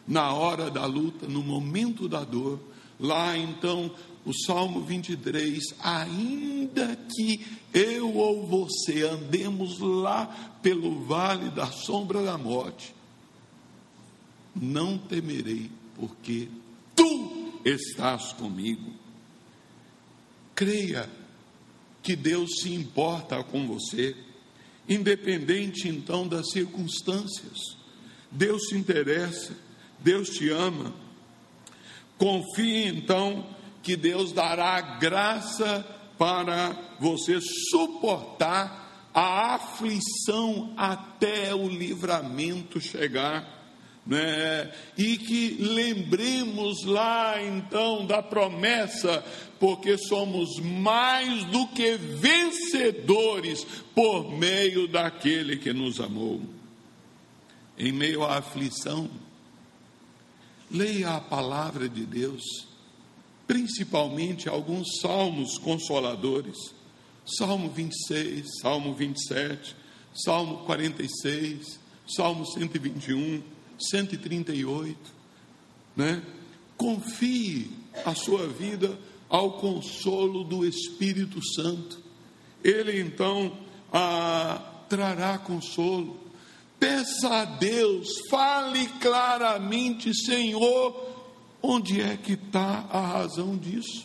na 0.08 0.32
hora 0.32 0.68
da 0.70 0.85
luta, 0.87 1.28
no 1.28 1.40
momento 1.40 2.08
da 2.08 2.24
dor. 2.24 2.58
Lá 2.98 3.37
então, 3.37 3.92
o 4.24 4.32
Salmo 4.32 4.80
23, 4.80 5.62
ainda 5.80 6.96
que 7.14 7.46
eu 7.72 8.12
ou 8.16 8.44
você 8.44 9.02
andemos 9.02 9.78
lá 9.78 10.26
pelo 10.61 11.04
vale 11.04 11.48
da 11.50 11.66
sombra 11.66 12.22
da 12.22 12.37
morte, 12.37 12.92
não 14.54 14.98
temerei, 14.98 15.70
porque 15.94 16.48
tu 16.96 17.61
estás 17.64 18.32
comigo. 18.32 19.01
Creia 20.54 21.08
que 22.02 22.16
Deus 22.16 22.60
se 22.60 22.72
importa 22.72 23.42
com 23.44 23.66
você, 23.66 24.16
independente 24.88 25.88
então 25.88 26.26
das 26.26 26.50
circunstâncias. 26.50 27.76
Deus 28.30 28.68
se 28.68 28.76
interessa, 28.76 29.56
Deus 30.00 30.30
te 30.30 30.50
ama. 30.50 30.92
Confie 32.18 32.86
então 32.86 33.46
que 33.82 33.96
Deus 33.96 34.32
dará 34.32 34.80
graça 34.80 35.86
para 36.18 36.96
você 37.00 37.40
suportar 37.70 39.10
a 39.14 39.54
aflição 39.54 40.72
até 40.76 41.54
o 41.54 41.68
livramento 41.68 42.80
chegar. 42.80 43.62
Né? 44.04 44.72
E 44.98 45.16
que 45.16 45.56
lembremos 45.60 46.84
lá 46.84 47.40
então 47.42 48.04
da 48.04 48.22
promessa, 48.22 49.24
porque 49.60 49.96
somos 49.96 50.58
mais 50.58 51.44
do 51.44 51.66
que 51.68 51.96
vencedores 51.96 53.64
por 53.94 54.36
meio 54.36 54.88
daquele 54.88 55.56
que 55.56 55.72
nos 55.72 56.00
amou. 56.00 56.40
Em 57.78 57.92
meio 57.92 58.24
à 58.24 58.38
aflição, 58.38 59.08
leia 60.70 61.16
a 61.16 61.20
palavra 61.20 61.88
de 61.88 62.04
Deus 62.04 62.72
principalmente 63.52 64.48
alguns 64.48 64.98
salmos 65.00 65.58
consoladores. 65.58 66.56
Salmo 67.26 67.68
26, 67.68 68.46
Salmo 68.62 68.94
27, 68.94 69.76
Salmo 70.14 70.64
46, 70.64 71.78
Salmo 72.16 72.46
121, 72.46 73.42
138, 73.90 74.98
né? 75.96 76.22
Confie 76.76 77.70
a 78.04 78.14
sua 78.14 78.46
vida 78.48 78.98
ao 79.28 79.52
consolo 79.52 80.44
do 80.44 80.64
Espírito 80.64 81.44
Santo. 81.54 82.00
Ele 82.62 83.00
então 83.00 83.56
trará 84.88 85.38
consolo. 85.38 86.20
Peça 86.78 87.28
a 87.28 87.44
Deus, 87.44 88.08
fale 88.28 88.86
claramente, 89.00 90.12
Senhor, 90.14 91.12
Onde 91.62 92.00
é 92.00 92.16
que 92.16 92.32
está 92.32 92.88
a 92.90 93.00
razão 93.00 93.56
disso? 93.56 94.04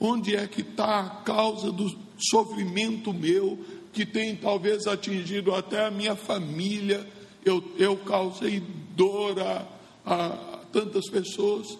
Onde 0.00 0.34
é 0.34 0.46
que 0.46 0.62
está 0.62 1.00
a 1.00 1.10
causa 1.22 1.70
do 1.70 1.94
sofrimento 2.18 3.12
meu, 3.12 3.62
que 3.92 4.06
tem 4.06 4.34
talvez 4.34 4.86
atingido 4.86 5.54
até 5.54 5.84
a 5.84 5.90
minha 5.90 6.16
família? 6.16 7.06
Eu, 7.44 7.62
eu 7.78 7.96
causei 7.98 8.60
dor 8.96 9.38
a, 9.40 9.66
a 10.04 10.28
tantas 10.72 11.08
pessoas. 11.10 11.78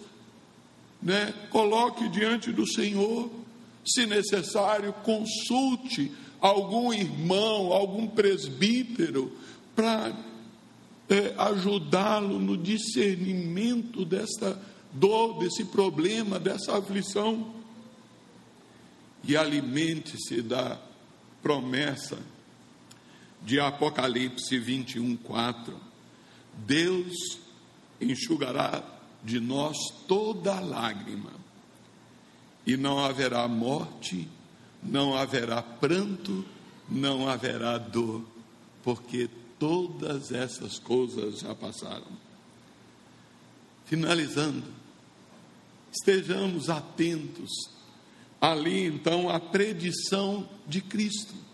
Né? 1.01 1.33
Coloque 1.49 2.07
diante 2.09 2.51
do 2.51 2.67
Senhor, 2.67 3.29
se 3.85 4.05
necessário, 4.05 4.93
consulte 5.03 6.11
algum 6.39 6.93
irmão, 6.93 7.71
algum 7.71 8.07
presbítero, 8.07 9.31
para 9.75 10.15
é, 11.09 11.33
ajudá-lo 11.37 12.39
no 12.39 12.57
discernimento 12.57 14.05
desta 14.05 14.59
dor, 14.91 15.39
desse 15.39 15.65
problema, 15.65 16.39
dessa 16.39 16.77
aflição. 16.77 17.53
E 19.27 19.35
alimente-se 19.35 20.41
da 20.41 20.79
promessa 21.41 22.17
de 23.45 23.59
Apocalipse 23.59 24.57
21, 24.57 25.15
4. 25.17 25.79
Deus 26.65 27.13
enxugará 28.01 28.83
de 29.23 29.39
nós 29.39 29.77
toda 30.07 30.59
lágrima, 30.59 31.31
e 32.65 32.75
não 32.75 32.99
haverá 32.99 33.47
morte, 33.47 34.27
não 34.81 35.15
haverá 35.15 35.61
pranto, 35.61 36.43
não 36.89 37.29
haverá 37.29 37.77
dor, 37.77 38.23
porque 38.83 39.29
todas 39.59 40.31
essas 40.31 40.79
coisas 40.79 41.39
já 41.39 41.53
passaram. 41.53 42.25
Finalizando, 43.85 44.65
estejamos 45.91 46.69
atentos 46.69 47.51
ali 48.41 48.85
então 48.85 49.29
à 49.29 49.39
predição 49.39 50.47
de 50.67 50.81
Cristo. 50.81 51.44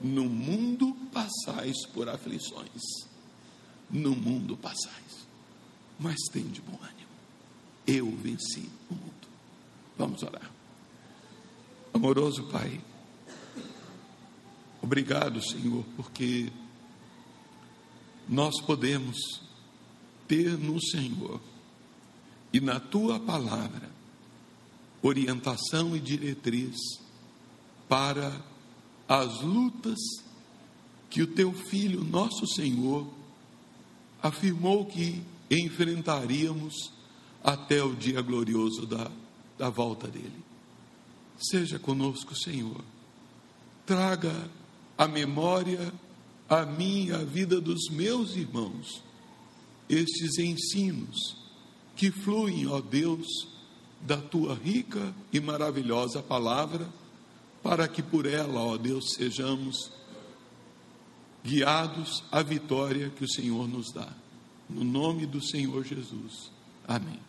No 0.00 0.24
mundo 0.24 0.94
passais 1.12 1.86
por 1.92 2.08
aflições, 2.08 2.82
no 3.90 4.14
mundo 4.14 4.56
passais, 4.56 5.26
mas 5.98 6.16
tem 6.32 6.44
de 6.44 6.60
bom 6.60 6.78
ânimo. 6.82 7.06
Eu 7.86 8.10
venci 8.16 8.68
o 8.90 8.94
mundo. 8.94 9.28
Vamos 9.96 10.22
orar. 10.22 10.50
Amoroso 11.94 12.44
Pai, 12.44 12.78
obrigado, 14.82 15.40
Senhor, 15.42 15.82
porque 15.96 16.52
nós 18.28 18.60
podemos 18.60 19.16
ter 20.28 20.58
no 20.58 20.78
Senhor 20.82 21.40
e 22.52 22.60
na 22.60 22.78
tua 22.80 23.18
palavra 23.18 23.90
orientação 25.02 25.96
e 25.96 26.00
diretriz 26.00 26.76
para 27.88 28.32
as 29.08 29.40
lutas 29.40 29.98
que 31.08 31.22
o 31.22 31.26
teu 31.26 31.52
filho, 31.52 32.04
nosso 32.04 32.46
Senhor, 32.46 33.06
afirmou 34.22 34.84
que 34.86 35.22
enfrentaríamos 35.50 36.92
até 37.42 37.82
o 37.82 37.94
dia 37.94 38.20
glorioso 38.20 38.86
da, 38.86 39.10
da 39.56 39.70
volta 39.70 40.08
dele. 40.08 40.44
Seja 41.38 41.78
conosco, 41.78 42.34
Senhor. 42.34 42.84
Traga 43.84 44.50
a 44.98 45.06
memória 45.06 45.92
a 46.48 46.64
mim 46.64 47.10
a 47.10 47.18
vida 47.18 47.60
dos 47.60 47.88
meus 47.90 48.36
irmãos 48.36 49.02
estes 49.88 50.38
ensinos 50.38 51.36
que 51.94 52.10
fluem, 52.10 52.66
ó 52.66 52.80
Deus, 52.80 53.26
da 54.00 54.16
tua 54.18 54.54
rica 54.54 55.14
e 55.32 55.40
maravilhosa 55.40 56.22
palavra, 56.22 56.88
para 57.66 57.88
que 57.88 58.00
por 58.00 58.26
ela, 58.26 58.60
ó 58.60 58.76
Deus, 58.78 59.14
sejamos 59.16 59.90
guiados 61.44 62.22
à 62.30 62.40
vitória 62.40 63.10
que 63.10 63.24
o 63.24 63.28
Senhor 63.28 63.66
nos 63.66 63.92
dá. 63.92 64.08
No 64.70 64.84
nome 64.84 65.26
do 65.26 65.44
Senhor 65.44 65.84
Jesus. 65.84 66.52
Amém. 66.86 67.25